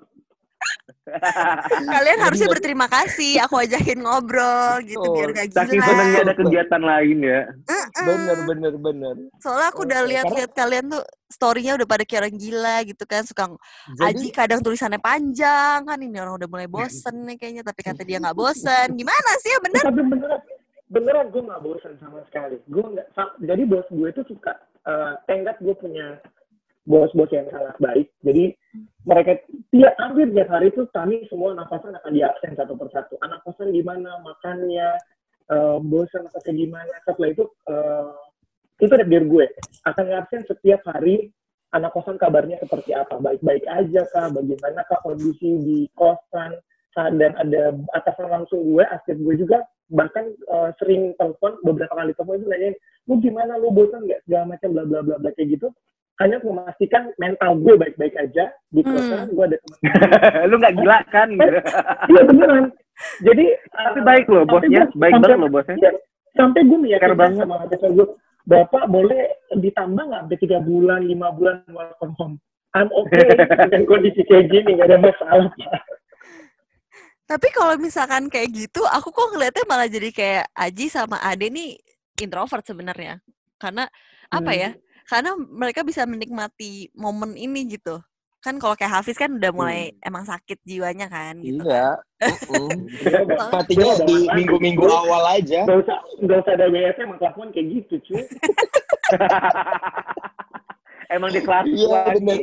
Kalian 1.87 2.19
harusnya 2.19 2.49
berterima 2.51 2.87
kasih. 2.91 3.39
Aku 3.47 3.59
ajakin 3.63 4.03
ngobrol 4.03 4.83
gitu 4.83 5.07
biar 5.15 5.31
gak 5.31 5.55
Saking 5.55 5.79
gila. 5.79 5.87
senangnya 5.87 6.21
ada 6.27 6.35
kegiatan 6.35 6.83
lain 6.83 7.19
ya. 7.23 7.41
Bener 8.03 8.39
bener 8.47 8.75
bener 8.75 9.15
Soalnya 9.39 9.69
aku 9.71 9.87
udah 9.87 10.01
lihat-lihat 10.03 10.51
kalian 10.55 10.91
tuh 10.91 11.03
story-nya 11.31 11.79
udah 11.79 11.87
pada 11.87 12.03
kayak 12.03 12.27
orang 12.27 12.37
gila 12.39 12.77
gitu 12.87 13.05
kan. 13.07 13.23
Suka 13.23 13.47
Aji 13.47 13.59
jadi 13.99 14.29
kadang 14.35 14.61
tulisannya 14.63 14.99
panjang 14.99 15.87
kan 15.87 15.99
ini 15.99 16.19
orang 16.19 16.43
udah 16.43 16.49
mulai 16.51 16.67
bosen 16.75 17.27
nih 17.27 17.37
kayaknya 17.39 17.63
tapi 17.63 17.81
kata 17.87 18.03
dia 18.03 18.19
nggak 18.19 18.37
bosen. 18.41 18.87
Gimana 18.99 19.31
sih 19.43 19.51
ya 19.55 19.59
bener? 19.63 19.83
Tapi 19.87 20.03
beneran 20.87 21.35
gue 21.35 21.43
nggak 21.43 21.63
bosan 21.63 21.95
sama 21.99 22.23
sekali. 22.31 22.63
Gue 22.71 22.85
nggak 22.85 23.09
jadi 23.43 23.63
bos 23.67 23.87
gue 23.91 24.09
itu 24.11 24.23
suka 24.31 24.55
eh 24.87 25.15
tenggat 25.27 25.59
gue 25.59 25.75
punya 25.75 26.23
bos-bos 26.87 27.29
yang 27.35 27.51
sangat 27.51 27.77
baik. 27.83 28.09
Jadi 28.23 28.55
mereka 29.03 29.43
tiap 29.75 29.95
hampir 29.99 30.31
tiap 30.31 30.49
hari 30.55 30.71
itu 30.71 30.87
kami 30.95 31.27
semua 31.27 31.59
anak 31.59 31.67
kosan 31.69 31.99
akan 31.99 32.13
di 32.15 32.23
absen 32.23 32.55
satu 32.55 32.79
persatu. 32.79 33.19
Anak 33.27 33.43
kosan 33.43 33.75
gimana 33.75 34.23
makannya 34.23 34.95
eh, 35.51 35.79
bosan 35.83 36.31
atau 36.31 36.41
gimana 36.55 36.95
setelah 37.03 37.29
itu 37.35 37.45
eh, 37.67 38.11
itu 38.87 38.95
takdir 38.95 39.27
gue. 39.27 39.47
Akan 39.83 40.07
absen 40.15 40.47
setiap 40.47 40.87
hari 40.87 41.35
anak 41.75 41.91
kosan 41.91 42.17
kabarnya 42.17 42.63
seperti 42.63 42.95
apa. 42.95 43.19
Baik-baik 43.19 43.67
aja 43.67 44.07
kah 44.15 44.31
bagaimana 44.31 44.87
kah 44.87 45.03
kondisi 45.03 45.59
di 45.61 45.79
kosan? 45.99 46.55
Dan 46.97 47.37
ada 47.37 47.77
atasan 47.93 48.33
langsung 48.33 48.73
gue 48.73 48.81
asisten 48.89 49.21
gue 49.21 49.37
juga 49.37 49.61
bahkan 49.89 50.25
eh, 50.29 50.71
sering 50.77 51.15
telepon 51.15 51.57
beberapa 51.61 51.95
kali 51.95 52.13
telepon 52.13 52.37
itu 52.37 52.47
nanyain 52.47 52.77
lu 53.05 53.15
gimana 53.19 53.55
lu 53.55 53.71
bosan 53.71 54.03
nggak 54.03 54.23
segala 54.23 54.45
macam 54.49 54.69
bla 54.71 54.83
bla 54.83 55.01
bla 55.01 55.17
bla 55.17 55.31
kayak 55.33 55.49
gitu 55.53 55.69
hanya 56.17 56.39
untuk 56.39 56.49
memastikan 56.51 57.03
mental 57.17 57.51
gue 57.57 57.75
baik-baik 57.77 58.15
aja 58.17 58.45
di 58.69 58.81
Hmm. 58.81 58.91
kosan 58.91 59.29
gue 59.29 59.45
ada 59.45 59.57
teman 59.57 59.79
lu 60.49 60.55
nggak 60.57 60.75
gila 60.75 60.99
kan? 61.07 61.29
iya 62.07 62.23
beneran 62.23 62.65
jadi 63.21 63.45
Tapi 63.69 63.99
eh, 63.99 64.05
baik 64.05 64.25
loh 64.27 64.43
bosnya, 64.43 64.83
gue- 64.87 64.97
baik 64.97 65.15
banget 65.21 65.37
loh 65.37 65.51
bosnya. 65.51 65.77
Iya, 65.77 65.91
sampai 66.35 66.61
gue 66.65 66.79
meyakinkan 66.79 67.13
banget. 67.15 67.39
sama 67.39 67.57
atasan 67.63 67.91
gue 67.93 68.07
bapak 68.45 68.85
boleh 68.87 69.23
ditambah 69.55 70.03
nggak 70.03 70.21
sampai 70.23 70.39
tiga 70.39 70.59
bulan 70.61 71.01
lima 71.03 71.29
bulan 71.31 71.61
work 71.69 71.93
from 71.97 72.17
home 72.17 72.37
I'm 72.73 72.89
okay 72.91 73.25
dengan 73.63 73.85
kondisi 73.85 74.21
kayak 74.23 74.49
gini 74.49 74.77
nggak 74.77 74.89
ada 74.89 74.99
masalah. 75.03 75.53
Tapi 77.27 77.49
kalau 77.51 77.75
misalkan 77.77 78.31
kayak 78.31 78.55
gitu, 78.55 78.87
aku 78.87 79.11
kok 79.11 79.35
ngeliatnya 79.35 79.67
malah 79.67 79.91
jadi 79.91 80.11
kayak 80.15 80.47
Aji 80.55 80.87
sama 80.87 81.19
Ade 81.19 81.51
nih 81.51 81.75
introvert 82.17 82.63
sebenarnya. 82.63 83.19
Karena 83.59 83.91
apa 84.31 84.53
ya? 84.55 84.71
Karena 85.07 85.35
mereka 85.35 85.83
bisa 85.83 86.07
menikmati 86.07 86.95
momen 86.95 87.35
ini 87.35 87.67
gitu. 87.67 87.99
Kan 88.39 88.63
kalau 88.63 88.79
kayak 88.79 89.03
Hafiz 89.03 89.19
kan 89.19 89.35
udah 89.35 89.51
mulai 89.51 89.91
emang 90.07 90.23
sakit 90.23 90.63
jiwanya 90.63 91.11
kan 91.11 91.35
gitu. 91.43 91.67
Iya. 91.67 91.99
Matinya 93.51 93.67
dia 93.67 93.87
udah 93.91 94.07
di 94.07 94.17
minggu-minggu 94.31 94.87
awal 94.87 95.25
aja. 95.35 95.67
nggak 95.67 95.79
usah 95.83 95.99
nggak 96.23 96.39
usah 96.47 96.53
ada 96.55 96.67
WS 96.71 96.97
emang 97.03 97.19
kelakuan 97.19 97.51
kayak 97.51 97.67
gitu 97.75 97.95
cuy 98.07 98.23
Emang 101.07 101.31
di 101.31 101.41
kelas 101.43 101.67
Iya, 101.67 101.87
lagi. 101.91 102.39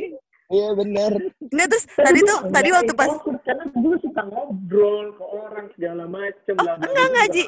Iya 0.54 0.68
bener. 0.78 1.12
Nggak, 1.50 1.66
terus 1.66 1.84
tadi 1.90 2.18
tuh 2.22 2.38
tadi 2.54 2.68
waktu 2.70 2.92
pas 2.94 3.10
introvert, 3.10 3.42
karena 3.42 3.64
gue 3.74 3.96
suka 4.06 4.22
ngobrol 4.30 5.06
ke 5.18 5.24
orang 5.26 5.66
segala 5.74 6.04
macem 6.06 6.54
Oh, 6.54 6.62
bla, 6.62 6.72
enggak, 6.78 7.06
enggak, 7.10 7.28
Ji. 7.34 7.44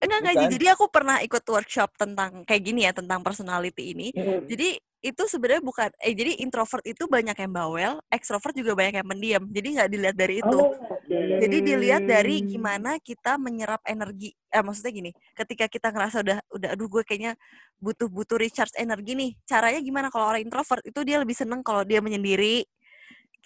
enggak 0.00 0.18
enggak 0.24 0.34
Ji. 0.40 0.46
Jadi 0.56 0.66
aku 0.72 0.84
pernah 0.88 1.16
ikut 1.20 1.44
workshop 1.44 1.90
tentang 2.00 2.30
kayak 2.48 2.62
gini 2.64 2.88
ya 2.88 2.92
tentang 2.96 3.20
personality 3.20 3.92
ini. 3.92 4.08
Hmm. 4.16 4.48
Jadi 4.48 4.80
itu 5.06 5.22
sebenarnya 5.30 5.62
bukan 5.62 5.88
eh 6.02 6.10
jadi 6.10 6.42
introvert 6.42 6.82
itu 6.82 7.06
banyak 7.06 7.38
yang 7.38 7.52
bawel, 7.54 7.92
ekstrovert 8.10 8.50
juga 8.58 8.74
banyak 8.74 8.98
yang 8.98 9.08
pendiam. 9.08 9.42
Jadi 9.46 9.68
nggak 9.78 9.88
dilihat 9.94 10.16
dari 10.18 10.34
itu. 10.42 10.58
Oh, 10.58 10.74
oke. 10.74 11.18
Jadi 11.38 11.56
dilihat 11.62 12.02
dari 12.02 12.42
gimana 12.42 12.98
kita 12.98 13.38
menyerap 13.38 13.78
energi. 13.86 14.34
Eh 14.50 14.62
maksudnya 14.66 14.90
gini, 14.90 15.10
ketika 15.38 15.70
kita 15.70 15.94
ngerasa 15.94 16.26
udah 16.26 16.38
udah 16.50 16.68
aduh 16.74 16.88
gue 16.90 17.02
kayaknya 17.06 17.38
butuh 17.78 18.10
butuh 18.10 18.34
recharge 18.34 18.74
energi 18.74 19.14
nih. 19.14 19.30
Caranya 19.46 19.78
gimana 19.78 20.10
kalau 20.10 20.26
orang 20.34 20.42
introvert 20.42 20.82
itu 20.82 21.00
dia 21.06 21.22
lebih 21.22 21.36
seneng 21.38 21.62
kalau 21.62 21.86
dia 21.86 22.02
menyendiri. 22.02 22.66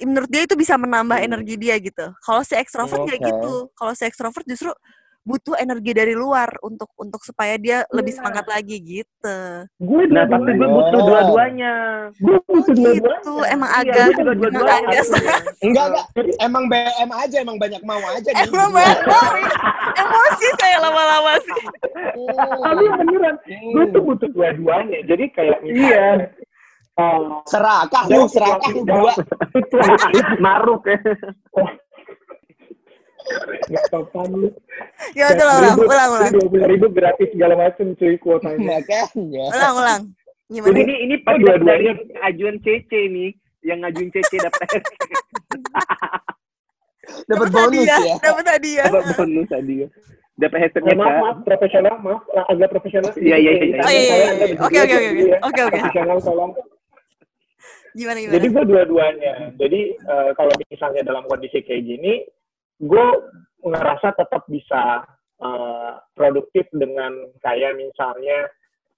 Menurut 0.01 0.33
dia 0.33 0.49
itu 0.49 0.57
bisa 0.57 0.81
menambah 0.81 1.21
energi 1.21 1.61
dia 1.61 1.77
gitu. 1.77 2.09
Kalau 2.25 2.41
si 2.41 2.57
ekstrovert 2.57 3.05
kayak 3.05 3.21
Oke. 3.21 3.29
gitu. 3.37 3.53
Kalau 3.77 3.93
si 3.93 4.09
ekstrovert 4.09 4.49
justru 4.49 4.73
butuh 5.23 5.53
energi 5.55 5.93
dari 5.93 6.13
luar 6.13 6.49
untuk 6.61 6.89
untuk 6.97 7.21
supaya 7.21 7.55
dia 7.55 7.85
lebih 7.89 8.11
Iya. 8.11 8.19
semangat 8.19 8.47
lagi 8.47 8.77
gitu. 8.81 9.39
gue 9.79 10.03
Nah, 10.09 10.25
tapi 10.25 10.51
gue 10.51 10.65
butuh 10.67 11.01
dua-duanya. 11.03 11.75
gue 12.15 12.37
Oh 12.39 12.43
butuh 12.51 12.73
gitu. 12.73 13.05
dua-duanya. 13.05 13.49
Emang 13.51 13.71
Iya, 13.71 13.81
agak 13.83 13.95
gue 13.95 14.11
juga 14.11 14.23
emang 14.23 14.39
dua-duanya. 14.41 14.89
agak 14.91 15.05
Enggak, 15.67 15.85
enggak. 15.87 16.07
Emang 16.41 16.65
BM 16.67 17.11
aja, 17.11 17.37
emang 17.39 17.57
banyak 17.57 17.83
mau 17.83 18.03
aja 18.09 18.29
nih. 18.29 18.45
emang 18.45 18.71
banyak 18.71 19.01
banget. 19.03 19.51
Emosi 19.93 20.47
saya 20.57 20.77
lama-lama 20.81 21.33
sih. 21.39 21.63
tapi 22.61 22.85
beneran 22.91 23.37
gue 23.47 23.85
tuh 23.91 24.03
butuh 24.03 24.29
dua-duanya 24.31 24.99
jadi 25.05 25.25
kayak 25.31 25.59
misalnya 25.61 26.29
eh, 26.97 27.21
Serakah 27.47 28.03
lu, 28.09 28.25
serakah 28.27 28.71
situasi- 29.51 30.39
Maruk 30.39 30.85
ya. 30.87 30.99
Nggak 33.67 33.85
sopan 33.89 34.29
lu. 34.31 34.49
Ya 35.15 35.31
udah 35.31 35.47
ulang, 35.47 35.77
ulang, 35.79 36.09
ulang. 36.13 36.31
dua 36.35 36.47
puluh 36.49 36.67
ribu 36.67 36.87
gratis 36.91 37.29
segala 37.31 37.55
macam 37.55 37.95
cuy 37.95 38.15
kuotanya 38.19 38.79
Makanya. 38.79 39.45
Ulang, 39.51 39.75
ulang. 39.77 40.03
Jadi 40.51 40.59
Gimana? 40.59 40.79
ini 40.83 40.95
ini 41.07 41.15
pas 41.23 41.35
Oh, 41.35 41.39
dua-duanya. 41.39 41.93
ajuan 42.27 42.59
CC 42.61 42.91
nih, 43.07 43.31
yang 43.63 43.79
ngajuin 43.81 44.11
CC 44.11 44.31
dapat 44.47 44.67
Dapat 47.27 47.49
bonus 47.51 47.87
ya. 47.87 47.97
Dapat 48.19 48.45
hadiah. 48.47 48.87
dapat 48.87 49.15
bonus 49.17 49.47
tadi 49.47 49.75
ya. 49.83 49.89
Dapat 50.41 50.57
Eh, 50.57 50.61
headsetnya 50.65 50.95
maaf 50.97 51.15
maaf 51.21 51.37
profesional 51.45 51.95
maaf 52.01 52.23
agak 52.49 52.69
profesional 52.73 53.13
Iya, 53.13 53.37
iya, 53.37 53.51
iya, 53.53 53.65
iya. 53.67 53.77
Oh 53.85 53.91
iya, 53.91 54.01
iya, 54.01 54.17
iya. 54.17 54.57
Oke, 54.59 54.79
oke, 54.81 54.95
oke, 54.97 55.11
oke, 55.37 55.61
oke. 55.61 55.77
profesional 55.77 56.19
tolong 56.19 56.53
Gimana 57.91 58.19
gimana? 58.23 58.35
Jadi 58.39 58.47
gue 58.49 58.65
dua-duanya. 58.65 59.33
Jadi 59.55 59.81
eh, 59.93 60.31
kalau 60.33 60.53
misalnya 60.57 61.03
dalam 61.05 61.27
kondisi 61.27 61.59
kayak 61.61 61.83
gini, 61.85 62.23
gue 62.81 63.07
ngerasa 63.61 64.17
tetap 64.17 64.49
bisa 64.49 65.05
eh, 65.41 65.93
produktif 66.17 66.67
dengan 66.73 67.29
kayak 67.45 67.77
misalnya 67.77 68.49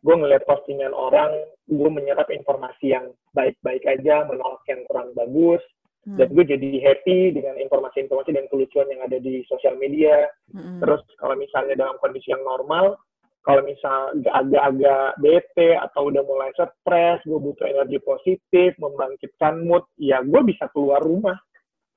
gue 0.02 0.14
ngeliat 0.18 0.42
postingan 0.46 0.90
orang, 0.90 1.30
gue 1.70 1.90
menyerap 1.90 2.26
informasi 2.26 2.90
yang 2.90 3.14
baik-baik 3.38 3.86
aja, 3.86 4.26
menolak 4.26 4.62
yang 4.66 4.82
kurang 4.90 5.14
bagus, 5.14 5.62
Hmm, 6.02 6.18
dan 6.18 6.34
gue 6.34 6.42
jadi 6.42 6.70
happy 6.82 7.30
dengan 7.38 7.54
informasi-informasi 7.62 8.34
dan 8.34 8.50
kelucuan 8.50 8.90
yang 8.90 9.06
ada 9.06 9.22
di 9.22 9.46
sosial 9.46 9.78
media. 9.78 10.26
hmm, 10.50 10.82
Terus 10.82 10.98
kalau 11.14 11.38
misalnya 11.38 11.78
dalam 11.78 11.94
kondisi 12.02 12.34
yang 12.34 12.42
normal, 12.42 12.98
kalau 13.46 13.62
misal 13.62 14.10
agak-agak 14.18 15.18
bete 15.22 15.78
atau 15.78 16.10
udah 16.10 16.22
mulai 16.26 16.50
stres, 16.58 17.22
gue 17.22 17.38
butuh 17.38 17.66
energi 17.70 18.02
positif, 18.02 18.74
membangkitkan 18.82 19.62
mood, 19.62 19.86
ya 19.94 20.26
gue 20.26 20.42
bisa 20.42 20.66
keluar 20.74 20.98
rumah, 21.06 21.38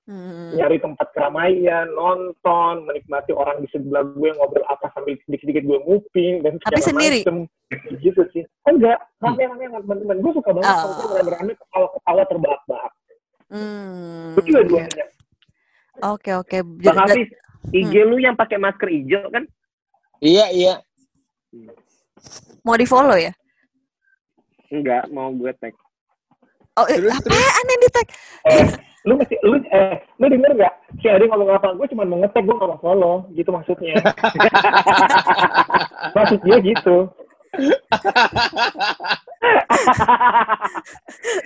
hmm. 0.06 0.58
nyari 0.58 0.78
tempat 0.78 1.08
keramaian, 1.13 1.89
nonton, 1.94 2.86
menikmati 2.86 3.32
orang 3.34 3.62
di 3.62 3.68
sebelah 3.70 4.06
gue 4.06 4.30
ngobrol 4.38 4.65
apa 4.70 4.89
sambil 4.94 5.18
sedikit-sedikit 5.26 5.63
gue 5.65 5.80
nguping 5.86 6.34
dan 6.41 6.58
Tapi 6.62 6.82
sendiri? 6.82 7.20
macem. 7.26 7.38
Gitu 8.00 8.22
sih. 8.32 8.44
Enggak, 8.65 9.02
rame-rame 9.18 9.65
sama 9.70 9.80
teman-teman. 9.82 10.18
Gue 10.22 10.32
suka 10.38 10.50
banget 10.54 10.70
kalau 10.70 10.89
Oh. 10.89 10.96
gue 10.96 11.10
rame-rame 11.18 11.52
ketawa-ketawa 11.58 12.22
terbahak-bahak. 12.30 12.94
Hmm. 13.50 14.34
Gue 14.34 14.44
juga 14.46 14.62
duanya. 14.65 15.06
Oke 16.12 16.32
oke. 16.36 16.58
Bang 16.82 16.98
Jadi- 17.08 17.26
Hafiz, 17.26 17.30
IG 17.74 17.94
lu 18.04 18.18
yang 18.20 18.36
pakai 18.38 18.58
masker 18.58 18.89
hijau 18.89 19.26
kan? 19.32 19.44
Iya, 20.22 20.46
iya. 20.54 20.74
Mau 22.62 22.76
di 22.76 22.86
follow 22.86 23.15
ya? 23.15 23.34
Enggak, 24.70 25.08
mau 25.10 25.30
gue 25.32 25.54
tag. 25.58 25.74
Oh, 26.76 26.84
eh, 26.89 27.00
Terus, 27.00 27.15
apaan 27.15 27.65
yang 27.72 27.82
di 27.82 27.89
tag? 27.89 28.08
Eh, 28.52 28.65
lu 29.06 29.13
mesti, 29.22 29.38
lu, 29.46 29.62
eh, 29.70 30.02
lu 30.18 30.26
denger 30.26 30.52
gak? 30.58 30.74
Si 30.98 31.06
Adi 31.06 31.30
ngomong 31.30 31.54
apa? 31.54 31.78
Gue 31.78 31.86
cuma 31.94 32.10
mau 32.10 32.18
ngetek, 32.20 32.41
gue 32.41 32.56
mau 32.58 32.78
follow. 32.82 33.30
Gitu 33.38 33.50
maksudnya. 33.54 34.02
Maksud 36.18 36.41
dia 36.41 36.58
gitu. 36.62 36.98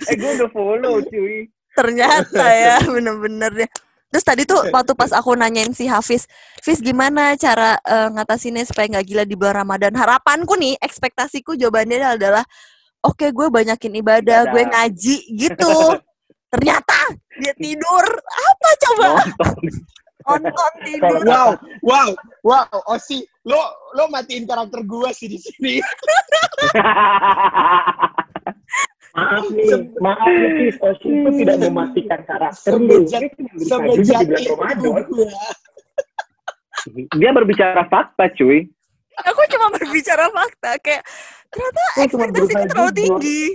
eh 0.08 0.16
gue 0.16 0.30
udah 0.40 0.50
follow 0.50 1.04
cuy. 1.04 1.46
Ternyata 1.76 2.44
ya, 2.50 2.76
bener-bener 2.82 3.52
deh. 3.52 3.70
Terus 4.10 4.24
tadi 4.26 4.42
tuh 4.42 4.58
waktu 4.74 4.90
pas 4.98 5.14
aku 5.14 5.38
nanyain 5.38 5.70
si 5.70 5.86
Hafiz, 5.86 6.26
Hafiz 6.58 6.82
gimana 6.82 7.38
cara 7.38 7.78
eh, 7.78 8.08
ngatasinnya 8.10 8.66
supaya 8.66 8.90
nggak 8.90 9.06
gila 9.06 9.22
di 9.22 9.38
bulan 9.38 9.62
Ramadan? 9.62 9.94
Harapanku 9.94 10.58
nih, 10.58 10.74
ekspektasiku 10.82 11.54
jawabannya 11.54 12.18
adalah, 12.18 12.42
oke 13.06 13.30
gue 13.30 13.46
banyakin 13.46 14.02
ibadah, 14.02 14.48
Ibadah. 14.48 14.50
gue 14.50 14.62
ngaji 14.66 15.16
gitu. 15.38 15.74
Ternyata 16.50 16.98
dia 17.38 17.54
tidur, 17.54 18.04
apa 18.26 18.68
coba? 18.82 19.06
Nonton. 19.22 19.54
Nonton 20.20 20.72
tidur. 20.82 21.22
Wow, 21.24 21.50
wow, 21.86 22.10
wow. 22.42 22.78
Osi, 22.90 23.22
lo 23.46 23.62
lo 23.94 24.10
matiin 24.10 24.44
karakter 24.44 24.82
gua 24.82 25.14
sih 25.14 25.30
di 25.30 25.38
sini. 25.38 25.78
Maaf 29.10 29.42
nih, 29.50 29.90
maaf 29.98 30.22
nih, 30.22 30.70
Oshi 30.78 31.08
itu 31.10 31.30
tidak 31.42 31.56
mematikan 31.66 32.20
karakter 32.22 32.78
lu. 32.78 33.02
Semenjak- 33.02 34.38
itu. 34.38 35.22
Dia 37.18 37.30
berbicara 37.34 37.90
fakta 37.90 38.30
cuy. 38.38 38.70
Aku 39.26 39.40
cuma 39.50 39.66
berbicara 39.74 40.30
fakta, 40.30 40.78
kayak 40.78 41.02
ternyata 41.50 41.82
berusaha 42.30 42.64
terlalu 42.70 42.90
jujur. 42.94 43.50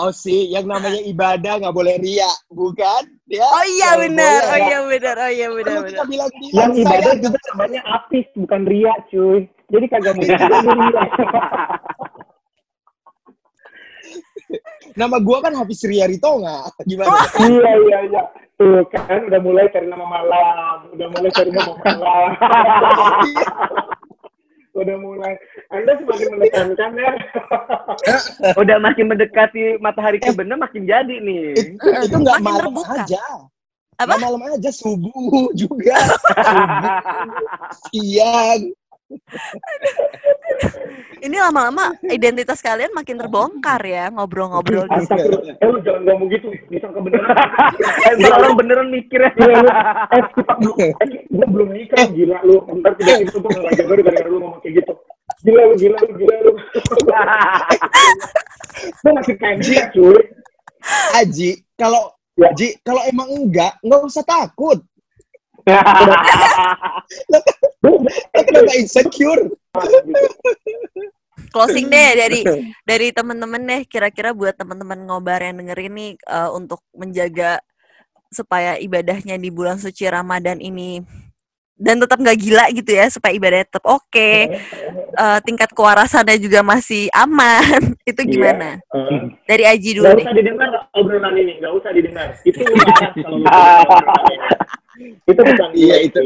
Tinggi. 0.00 0.08
Osi, 0.08 0.48
yang 0.48 0.64
namanya 0.64 1.00
ibadah 1.02 1.52
nggak 1.58 1.72
boleh 1.72 1.94
ria, 1.96 2.30
bukan? 2.48 3.02
Ya, 3.26 3.44
Oh 3.44 3.64
iya 3.68 3.90
benar, 3.96 4.40
boleh. 4.40 4.50
oh 4.50 4.58
iya 4.58 4.78
benar, 4.82 5.16
oh 5.16 5.30
iya 5.30 5.48
benar 5.48 5.76
benar. 5.78 5.88
kita 5.90 6.04
bilang 6.06 6.30
Yang 6.32 6.70
saya 6.72 6.80
ibadah 6.80 6.96
agak- 7.06 7.20
juga 7.20 7.38
namanya 7.50 7.80
apis, 7.86 8.26
bukan 8.34 8.60
ria, 8.64 8.92
cuy. 9.06 9.40
Jadi 9.70 9.86
kagak 9.86 10.12
mau 10.14 10.24
alhamdulillah. 10.26 11.06
Nama 14.90 15.16
gua 15.22 15.38
kan 15.40 15.54
Hafiz 15.54 15.86
Riaritonga. 15.86 16.74
Gimana? 16.82 17.14
Iya 17.38 17.72
iya 17.78 17.98
iya. 18.08 18.22
Tuh 18.58 18.82
kan 18.90 19.24
udah 19.24 19.40
mulai 19.40 19.70
cari 19.70 19.86
nama 19.86 20.04
malam, 20.04 20.90
udah 20.92 21.06
mulai 21.08 21.30
cari 21.30 21.48
nama 21.48 21.72
malam. 21.78 22.28
udah 24.80 24.96
mulai. 24.96 25.34
Anda 25.68 25.92
semakin 26.00 26.28
menekankan 26.34 26.90
ya. 26.96 27.12
Udah 28.60 28.76
makin 28.80 29.06
mendekati 29.06 29.76
matahari 29.78 30.18
kebenar 30.18 30.56
makin 30.56 30.88
jadi 30.88 31.20
nih. 31.20 31.76
itu 31.76 31.86
itu 32.08 32.16
nggak 32.16 32.40
Makin 32.40 32.46
malam 32.48 32.72
terbuka. 32.72 32.96
aja. 33.04 33.24
Apa? 34.00 34.16
Nggak 34.16 34.20
malam 34.24 34.40
aja 34.56 34.70
subuh 34.72 35.52
juga. 35.60 35.96
subuh, 36.32 36.98
siang. 37.92 38.62
Ini 41.20 41.36
lama-lama 41.36 41.94
identitas 42.08 42.62
kalian 42.64 42.94
makin 42.94 43.20
terbongkar 43.20 43.82
ya 43.84 44.08
ngobrol-ngobrol 44.14 44.86
di 44.86 45.04
sini. 45.04 45.06
Astagfirullah. 45.06 45.54
Eh 45.60 45.68
lu 45.68 45.78
jangan 45.84 46.02
ngomong 46.06 46.28
gitu, 46.32 46.46
bisa 46.70 46.86
kebenaran. 46.88 47.36
Eh, 48.10 48.16
orang 48.32 48.56
beneran 48.56 48.88
mikirnya. 48.90 49.30
Iya, 49.36 49.60
lu. 49.60 49.70
Eh, 49.70 50.22
kita 50.36 50.52
belum, 50.58 50.76
eh, 50.80 50.92
gua 51.30 51.46
belum 51.50 51.68
nikah, 51.74 52.06
gila 52.10 52.38
lu. 52.42 52.56
Ntar 52.80 52.92
tiba-tiba 52.96 53.30
tuh 53.36 53.50
nggak 53.50 53.72
jaga 53.76 53.92
lu 53.92 54.02
gara-gara 54.02 54.28
lu 54.28 54.38
ngomong 54.40 54.60
kayak 54.64 54.74
gitu. 54.82 54.92
Gila 55.46 55.62
lu, 55.68 55.74
gila 55.76 55.96
lu, 56.00 56.12
gila 56.16 56.36
lu. 56.44 56.52
Lu 59.04 59.12
masih 59.12 59.36
kayak 59.36 59.60
dia, 59.60 59.92
cuy. 59.92 60.24
Aji, 61.20 61.60
kalau 61.76 62.16
Ya. 62.40 62.48
Ji, 62.56 62.72
kalau 62.80 63.04
emang 63.04 63.28
enggak, 63.28 63.76
nggak 63.84 64.00
usah 64.00 64.24
takut. 64.24 64.80
Lo 67.80 68.00
kenapa 68.32 68.72
insecure? 68.76 69.48
Closing 71.50 71.88
deh 71.88 72.10
dari 72.14 72.40
dari 72.90 73.08
temen-temen 73.10 73.62
deh 73.64 73.82
kira-kira 73.88 74.36
buat 74.36 74.54
teman-teman 74.54 75.08
ngobar 75.08 75.40
yang 75.40 75.58
dengerin 75.64 75.92
nih 75.96 76.10
eh, 76.20 76.50
untuk 76.52 76.84
menjaga 76.92 77.58
supaya 78.30 78.78
ibadahnya 78.78 79.34
di 79.40 79.50
bulan 79.50 79.80
suci 79.80 80.06
Ramadan 80.06 80.62
ini 80.62 81.02
dan 81.80 81.96
tetap 81.96 82.20
nggak 82.20 82.38
gila 82.38 82.68
gitu 82.70 82.92
ya 82.94 83.08
supaya 83.10 83.32
ibadahnya 83.34 83.66
tetap 83.66 83.84
oke 83.88 84.30
Eh, 85.10 85.38
tingkat 85.44 85.74
kewarasannya 85.74 86.38
juga 86.40 86.62
masih 86.64 87.10
aman 87.12 87.92
itu 88.10 88.20
gimana 88.24 88.78
Eh, 88.94 89.20
dari 89.44 89.64
Aji 89.66 89.98
dulu 89.98 90.06
Gak 90.06 90.16
nih 90.16 90.24
usah 90.24 90.36
didengar 90.38 90.70
obrolan 90.94 91.34
ini, 91.36 91.52
gak 91.58 91.72
usah 91.76 91.90
didengar. 91.92 92.28
Itu 92.46 92.62
kalau 92.62 92.78
ini. 93.36 93.44
Itu 95.26 95.40
bukan 95.44 95.68
Iya, 95.74 95.96
itu. 96.06 96.20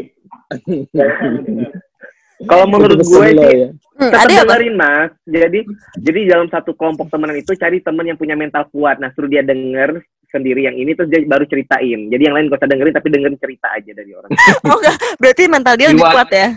Kalau 2.51 2.67
menurut 2.67 2.99
gue 2.99 3.27
sih 3.31 3.39
ya. 3.39 3.71
Hmm, 3.95 4.11
tetap 4.11 4.27
dengerin 4.27 4.75
mas. 4.75 5.11
Jadi 5.23 5.61
jadi 6.03 6.21
dalam 6.35 6.51
satu 6.51 6.75
kelompok 6.75 7.09
temenan 7.09 7.39
itu 7.39 7.55
cari 7.55 7.79
temen 7.79 8.05
yang 8.11 8.19
punya 8.19 8.35
mental 8.35 8.67
kuat. 8.75 8.99
Nah 8.99 9.15
suruh 9.15 9.31
dia 9.31 9.47
denger 9.47 10.03
sendiri 10.35 10.67
yang 10.67 10.75
ini 10.75 10.99
terus 10.99 11.09
dia 11.09 11.23
baru 11.23 11.47
ceritain. 11.47 12.11
Jadi 12.11 12.23
yang 12.27 12.35
lain 12.35 12.51
gak 12.51 12.59
usah 12.59 12.71
dengerin 12.75 12.95
tapi 12.95 13.09
dengerin 13.15 13.39
cerita 13.39 13.69
aja 13.71 13.93
dari 13.95 14.11
orang. 14.13 14.31
oh 14.67 14.77
enggak 14.83 14.97
berarti 15.23 15.43
mental 15.47 15.75
dia 15.79 15.89
lebih 15.95 16.07
kuat 16.11 16.31
ya 16.35 16.49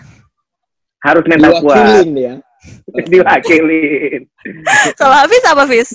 Harus 0.98 1.26
mental 1.30 1.52
kuat. 1.62 1.78
Diwakilin 1.78 2.12
ya. 2.18 2.34
Diwakilin. 3.14 4.22
kalau 4.98 5.16
Hafiz 5.24 5.44
apa 5.46 5.62
Hafiz 5.64 5.90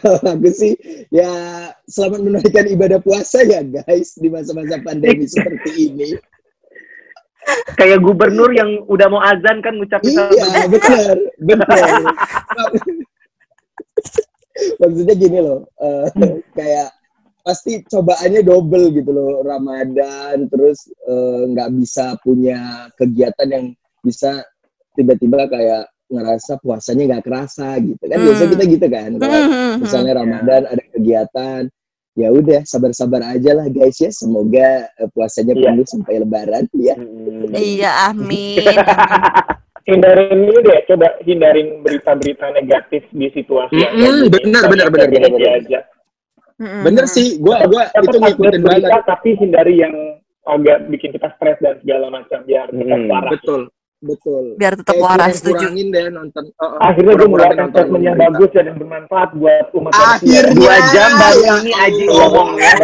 Kalau 0.00 0.22
aku 0.22 0.48
sih 0.54 0.72
ya 1.10 1.28
selamat 1.90 2.20
menunaikan 2.22 2.66
ibadah 2.70 3.02
puasa 3.02 3.42
ya 3.42 3.66
guys 3.66 4.14
di 4.16 4.30
masa-masa 4.32 4.80
pandemi 4.80 5.28
seperti 5.28 5.92
ini. 5.92 6.08
Kayak 7.78 8.02
gubernur 8.02 8.50
yang 8.50 8.82
udah 8.86 9.06
mau 9.06 9.22
azan 9.22 9.62
kan 9.62 9.78
ngucapin 9.78 10.10
salam 10.10 10.34
Iya, 10.34 10.66
benar, 10.66 11.16
benar. 11.38 11.78
Maksudnya 14.80 15.14
gini 15.14 15.38
loh, 15.38 15.68
eh, 15.78 16.06
kayak 16.56 16.88
pasti 17.44 17.84
cobaannya 17.86 18.42
double 18.42 18.90
gitu 18.90 19.10
loh 19.12 19.44
Ramadan, 19.44 20.48
terus 20.48 20.88
eh, 21.06 21.42
nggak 21.52 21.70
bisa 21.76 22.16
punya 22.24 22.90
kegiatan 22.96 23.46
yang 23.46 23.64
bisa 24.00 24.42
tiba-tiba 24.96 25.46
kayak 25.46 25.86
ngerasa 26.06 26.62
puasanya 26.62 27.02
nggak 27.14 27.24
kerasa 27.26 27.76
gitu 27.82 27.98
kan 28.00 28.18
biasa 28.22 28.42
Hmm. 28.46 28.52
kita 28.54 28.64
gitu 28.70 28.86
kan 28.86 29.10
kalau 29.18 29.38
Hmm, 29.42 29.74
misalnya 29.82 30.12
Ramadan 30.16 30.62
ada 30.70 30.82
kegiatan 30.94 31.60
ya 32.16 32.32
udah 32.32 32.64
sabar-sabar 32.64 33.20
aja 33.28 33.52
lah 33.52 33.68
guys 33.68 34.00
ya 34.00 34.08
semoga 34.08 34.88
eh, 34.90 35.08
puasanya 35.12 35.52
Iya. 35.52 35.68
penuh 35.68 35.86
sampai 35.86 36.14
lebaran 36.18 36.64
ya 36.72 36.96
Hmm. 36.96 37.52
iya 37.52 37.90
amin, 38.08 38.56
amin. 38.58 38.76
Hindarin 39.86 40.34
ini 40.42 40.66
deh, 40.66 40.82
coba 40.90 41.14
hindarin 41.22 41.78
berita-berita 41.78 42.50
negatif 42.50 43.06
di 43.14 43.30
situasi 43.30 43.70
kayak 43.70 43.94
gini. 43.94 44.26
benar, 44.26 44.66
Kita 44.66 44.66
benar, 44.66 44.88
benar, 44.90 45.08
benar, 45.14 45.30
benar. 45.30 45.82
bener 46.82 47.04
sih 47.06 47.38
gua 47.38 47.62
gua 47.70 47.86
Tetap 47.86 48.02
itu 48.02 48.16
ngikutin 48.18 48.62
banget 48.66 48.82
berita, 48.82 48.98
tapi 49.06 49.28
hindari 49.38 49.74
yang 49.78 49.94
agak 50.42 50.90
bikin 50.90 51.14
kita 51.14 51.30
stres 51.38 51.58
dan 51.62 51.78
segala 51.78 52.10
macam 52.10 52.42
biar 52.42 52.66
tetap 52.66 52.98
Hmm, 52.98 53.06
waras. 53.06 53.30
betul 53.38 53.60
betul 53.98 54.44
biar 54.54 54.76
tetap 54.76 54.94
waras 54.96 55.40
setuju 55.40 55.66
kurangin 55.66 55.88
deh 55.88 56.04
nonton 56.08 56.44
oh, 56.54 56.68
oh, 56.68 56.78
Akhirnya 56.78 57.12
gue 57.12 57.26
mengeluarkan 57.26 57.56
nonton 57.58 57.80
statement 57.80 58.02
yang 58.02 58.16
bagus 58.18 58.50
dan 58.52 58.74
bermanfaat 58.74 59.30
buat 59.34 59.66
umat 59.72 59.92
Akhirnya. 59.92 60.52
Dua 60.52 60.76
jam 60.90 61.10
baru 61.16 61.40
Ya 61.40 61.54
ini 61.56 61.72
Aji 61.74 62.04
Allah. 62.04 62.16
ngomong 62.20 62.50
ya. 62.56 62.74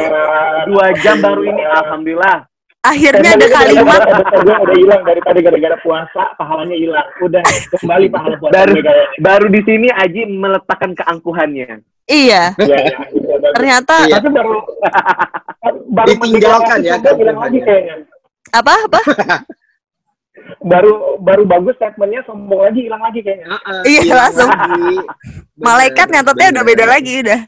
Dua 0.65 0.87
jam 0.99 1.17
baru 1.19 1.43
ini 1.43 1.63
alhamdulillah. 1.63 2.39
akhirnya 2.83 3.31
ada 3.33 3.47
kalimat 3.49 4.01
gue 4.35 4.57
udah 4.59 4.75
hilang 4.75 5.03
daripada 5.05 5.39
gara-gara 5.39 5.77
puasa 5.79 6.23
pahalanya 6.35 6.75
hilang 6.75 7.07
udah 7.21 7.43
kembali 7.73 8.07
pahala 8.09 8.35
puasa 8.37 8.53
Baru 8.53 8.75
baru 9.21 9.47
di 9.49 9.61
sini 9.63 9.89
Aji 9.89 10.23
meletakkan 10.27 10.91
keangkuhannya. 10.93 11.79
iya 12.05 12.51
ya, 12.59 12.79
ya, 12.83 12.99
ternyata 13.55 13.95
Iya. 14.03 14.19
tapi 14.19 14.29
baru 14.29 14.59
baru 15.97 16.09
Ditinggalkan 16.11 16.79
ya, 16.83 16.99
mendengar, 16.99 17.15
bilang 17.15 17.39
lagi 17.39 17.59
keangkuhannya. 17.61 17.63
kayaknya 17.63 17.95
apa 18.51 18.75
apa 18.83 19.01
baru 20.65 21.21
baru 21.21 21.45
bagus 21.45 21.77
statementnya 21.77 22.25
sombong 22.25 22.65
lagi 22.65 22.89
hilang 22.89 23.03
lagi 23.05 23.21
kayaknya 23.21 23.47
Ah, 23.53 23.61
ah, 23.69 23.83
Iya, 23.85 24.13
langsung. 24.17 24.49
lagi. 24.49 24.97
Bener, 24.97 25.05
malaikat 25.61 26.07
nyatetnya 26.09 26.49
udah 26.57 26.65
beda 26.65 26.85
lagi 26.89 27.15
udah 27.21 27.41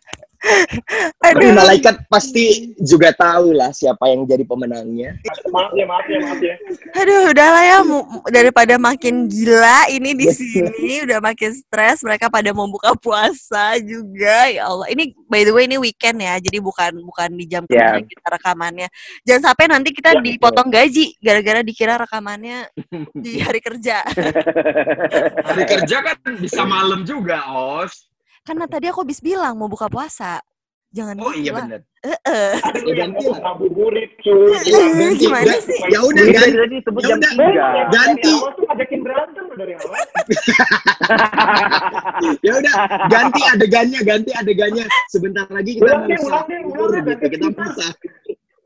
tapi 1.18 1.44
aduh. 1.48 1.56
malaikat 1.56 1.96
pasti 2.06 2.74
juga 2.78 3.10
tahu 3.10 3.56
lah 3.56 3.72
siapa 3.72 4.08
yang 4.12 4.24
jadi 4.24 4.44
pemenangnya. 4.44 5.16
Maaf 5.48 5.72
ya 5.72 5.84
maaf 5.88 6.06
ya 6.06 6.18
maaf 6.20 6.40
ya. 6.40 6.54
Aduh 7.00 7.32
udahlah 7.32 7.62
ya 7.64 7.78
daripada 8.30 8.74
makin 8.76 9.26
gila 9.26 9.88
ini 9.88 10.12
di 10.12 10.28
sini 10.30 11.04
udah 11.08 11.18
makin 11.18 11.50
stres 11.52 12.04
mereka 12.04 12.28
pada 12.28 12.52
mau 12.52 12.68
buka 12.68 12.92
puasa 12.94 13.80
juga. 13.80 14.48
Ya 14.48 14.68
Allah 14.68 14.88
ini 14.92 15.16
by 15.26 15.42
the 15.42 15.52
way 15.52 15.64
ini 15.64 15.80
weekend 15.80 16.20
ya 16.20 16.36
jadi 16.38 16.60
bukan 16.60 17.00
bukan 17.02 17.28
di 17.34 17.44
jam 17.48 17.64
kerja 17.64 17.96
Ya. 17.96 18.00
kita 18.00 18.26
rekamannya. 18.32 18.88
Jangan 19.26 19.42
sampai 19.52 19.64
nanti 19.68 19.90
kita 19.92 20.14
Ya, 20.14 20.22
dipotong 20.22 20.70
gaji 20.70 21.18
gara-gara 21.18 21.60
dikira 21.60 21.98
rekamannya 21.98 22.70
di 23.12 23.38
hari 23.44 23.58
kerja. 23.58 24.04
Hari 25.44 25.64
kerja 25.66 25.96
kan 26.00 26.16
bisa 26.38 26.62
malam 26.62 27.02
juga, 27.02 27.42
Os. 27.50 28.08
Karena 28.44 28.64
tadi 28.64 28.86
aku 28.86 29.00
habis 29.00 29.18
bilang 29.18 29.56
mau 29.56 29.66
buka 29.66 29.88
puasa 29.88 30.38
jangan 30.90 31.16
Oh 31.18 31.32
iya. 31.32 31.50
Eh, 31.50 31.80
Ya, 32.04 32.20
yang 32.84 33.10
ganti 33.10 33.24
lah. 33.26 33.40
ngabuburit 33.42 34.12
cuy 34.20 34.52
Eh, 34.68 35.16
gimana 35.16 35.56
sih? 35.58 35.80
ya 35.88 35.98
udah 35.98 36.24
ganti 36.28 36.52
tadi 36.54 36.76
sebut 36.78 37.00
Ya 37.00 37.08
jam 37.08 37.16
udah. 37.16 37.32
tiga. 37.32 37.66
Ganti. 37.88 38.32
ngajakin 38.62 39.00
berantem 39.00 39.44
dari 39.54 39.72
awal 39.74 40.04
ya 42.40 42.52
udah 42.54 42.74
ganti 43.08 43.40
adegannya 43.48 44.00
ganti 44.02 44.30
adegannya 44.32 44.84
sebentar 45.08 45.46
lagi 45.48 45.72
kita 45.74 45.84
Ulang 45.86 46.04
mau 46.04 46.20
ulang 46.20 46.44
deh, 46.44 46.60
ulang 46.62 46.90
deh, 47.00 47.14
gitu 47.16 47.26
kita 47.30 47.46
masak 47.50 47.94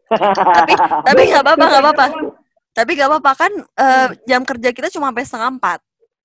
tapi 0.09 0.73
tapi 1.05 1.21
nggak 1.29 1.43
apa-apa 1.43 1.65
nggak 1.65 1.83
apa-apa 1.85 2.07
tapi 2.79 2.91
nggak 2.93 3.09
apa-apa 3.09 3.33
kan 3.37 3.53
eh, 3.55 4.09
jam 4.25 4.43
kerja 4.43 4.69
kita 4.71 4.89
cuma 4.91 5.11
sampai 5.11 5.25
setengah 5.25 5.51
empat 5.53 5.79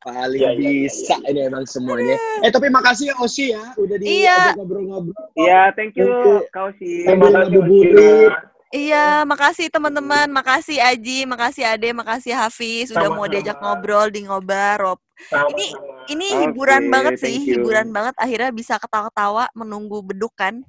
paling 0.03 0.39
Iya, 0.39 0.51
iya, 0.53 0.59
iya, 0.59 0.87
bisa 0.91 1.15
ini 1.25 1.39
emang 1.47 1.65
semuanya 1.65 2.15
eh 2.43 2.51
tapi 2.51 2.67
makasih 2.67 3.11
ya 3.11 3.15
Osi 3.23 3.45
ya 3.55 3.63
udah 3.79 3.95
di 3.97 4.05
Iya. 4.23 4.53
ngobrol-ngobrol 4.59 5.15
Iya, 5.39 5.71
thank 5.73 5.95
you 5.95 6.43
kau 6.51 6.69
sih. 6.77 7.07
terima 7.07 7.31
kasih. 7.31 8.29
Iya, 8.73 9.21
makasih 9.29 9.69
teman-teman, 9.69 10.33
makasih 10.33 10.81
Aji, 10.81 11.29
makasih 11.29 11.61
Ade, 11.61 11.93
makasih 11.93 12.33
Hafiz 12.33 12.89
udah 12.89 13.05
mau 13.13 13.29
diajak 13.29 13.61
ngobrol 13.61 14.09
di 14.09 14.25
ngobar. 14.25 14.81
Rob. 14.81 14.97
Ini 15.29 15.65
ini 16.09 16.27
hiburan 16.41 16.89
banget 16.89 17.21
sih, 17.21 17.37
hiburan 17.37 17.93
banget. 17.93 18.17
Akhirnya 18.17 18.49
bisa 18.49 18.81
ketawa-ketawa 18.81 19.53
menunggu 19.53 20.01
beduk 20.01 20.33
kan, 20.33 20.65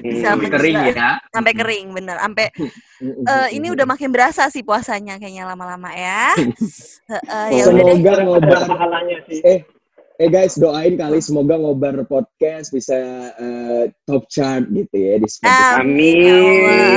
bisa 0.00 0.28
Hmm. 0.32 0.48
Kering 0.48 0.78
ya. 0.90 1.20
sampai 1.28 1.52
kering, 1.52 1.86
bener. 1.92 2.16
Sampai 2.16 2.46
eh, 3.32 3.48
ini 3.52 3.68
udah 3.68 3.84
makin 3.84 4.08
berasa 4.08 4.48
sih 4.48 4.64
puasanya 4.64 5.16
kayaknya 5.16 5.44
lama-lama 5.44 5.92
ya. 5.92 6.32
Heeh, 7.12 7.46
ya 7.52 7.64
udah 7.68 7.84
deh. 7.84 7.94
semoga 7.94 8.12
ngobar 8.24 8.60
pahalanya 8.66 9.16
sih 9.28 9.38
eh 9.44 9.60
eh 10.16 10.28
guys 10.28 10.56
doain 10.56 10.96
kali 10.96 11.20
semoga 11.20 11.54
ngobar 11.54 12.00
podcast 12.08 12.72
bisa 12.72 12.96
eh, 13.36 13.92
top 14.04 14.24
chart 14.26 14.64
gitu 14.72 14.96
ya 14.96 15.20
di 15.20 15.28
Spotify. 15.28 15.84
Amin. 15.84 16.16
ya 16.16 16.36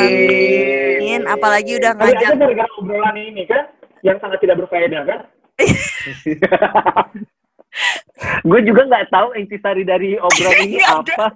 Amin. 0.08 0.98
Amin. 0.98 1.22
Apalagi 1.28 1.72
udah 1.76 1.92
ngajak 1.94 2.32
gara-gara 2.36 2.72
obrolan 2.80 3.18
ini 3.20 3.44
kan 3.44 3.68
yang 4.02 4.16
sangat 4.18 4.40
tidak 4.40 4.64
berfaedah 4.64 5.04
kan 5.04 5.20
gue 8.20 8.60
juga 8.68 8.84
nggak 8.84 9.06
tahu 9.14 9.32
intisari 9.40 9.88
dari 9.88 10.20
obrolan 10.20 10.60
ini 10.68 10.84
apa. 10.84 11.32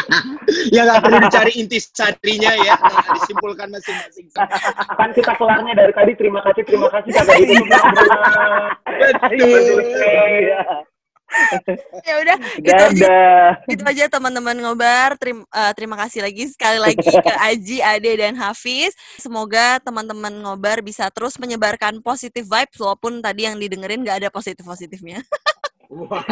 ya 0.74 0.88
nggak 0.88 1.00
perlu 1.04 1.18
dicari 1.20 1.52
intisarinya 1.60 2.52
ya 2.64 2.76
nah, 2.80 3.12
disimpulkan 3.20 3.68
masing-masing. 3.68 4.26
Kan 4.96 5.10
kita 5.12 5.36
kelarnya 5.36 5.76
dari 5.76 5.92
tadi 5.92 6.12
terima 6.16 6.40
kasih 6.46 6.62
terima 6.64 6.88
kasih. 6.88 7.10
Kagak 7.12 7.36
gitu 7.44 7.64
betul. 7.68 7.92
Iya. 9.34 10.62
ya 12.06 12.14
udah 12.22 12.36
itu 12.62 12.70
aja. 12.70 12.94
Dadah. 12.94 13.48
itu 13.66 13.82
aja 13.82 14.04
teman-teman 14.06 14.54
ngobar. 14.60 15.18
Terima, 15.18 15.42
terima 15.74 15.96
kasih 16.06 16.22
lagi 16.22 16.46
sekali 16.46 16.78
lagi 16.78 17.00
ke 17.00 17.34
Aji, 17.50 17.78
Ade 17.82 18.12
dan 18.14 18.38
Hafiz. 18.38 18.94
Semoga 19.18 19.82
teman-teman 19.82 20.30
ngobar 20.30 20.78
bisa 20.84 21.10
terus 21.10 21.34
menyebarkan 21.42 21.98
positive 22.04 22.46
vibes 22.46 22.78
walaupun 22.78 23.18
tadi 23.18 23.50
yang 23.50 23.58
didengerin 23.58 24.06
nggak 24.06 24.24
ada 24.24 24.30
positif 24.30 24.62
positifnya 24.62 25.26
Wah, 25.90 26.24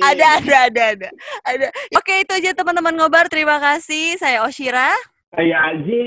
ada 0.00 0.26
ada 0.40 0.56
ada 0.68 0.82
ada 0.96 1.08
ada 1.44 1.66
oke 1.96 2.12
itu 2.24 2.32
aja 2.32 2.50
teman-teman 2.56 2.94
ngobar 2.96 3.28
terima 3.28 3.58
kasih 3.58 4.16
saya 4.16 4.44
Oshira 4.44 4.92
saya 5.32 5.72
Aji 5.72 6.04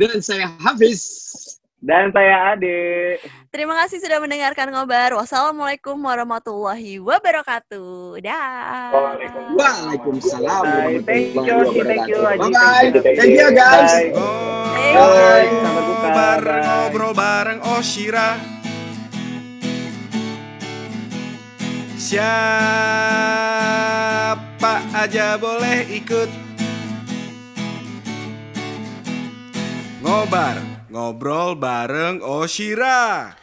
Dan 0.00 0.24
saya 0.24 0.48
Hafiz. 0.64 1.04
Dan 1.80 2.12
saya 2.12 2.52
Ade. 2.56 3.16
terima 3.48 3.72
kasih 3.84 4.04
sudah 4.04 4.20
mendengarkan 4.20 4.68
ngobar 4.68 5.16
wassalamualaikum 5.16 5.96
warahmatullahi 5.96 7.00
wabarakatuh 7.00 8.20
dah 8.20 8.92
Waalaikumsalam. 9.56 10.64
Bye. 10.64 11.00
Thank 11.08 11.32
you, 11.32 11.40
warahmatullahi 11.40 11.88
thank 11.88 12.08
you. 12.08 12.20
Aji. 12.20 12.36
Bye 12.36 12.52
bye. 12.52 13.16
Thank 13.16 13.32
you 13.36 13.48
guys. 13.56 13.92
Bye. 14.12 14.92
Bye. 14.92 15.70
ngobrol 16.90 17.14
bareng 17.14 17.60
Oshira. 17.64 18.59
Siapa 22.00 22.24
aja 24.96 25.36
boleh 25.36 25.84
ikut? 26.00 26.32
Ngobar, 30.00 30.88
ngobrol 30.88 31.60
bareng 31.60 32.24
Oshira 32.24 33.36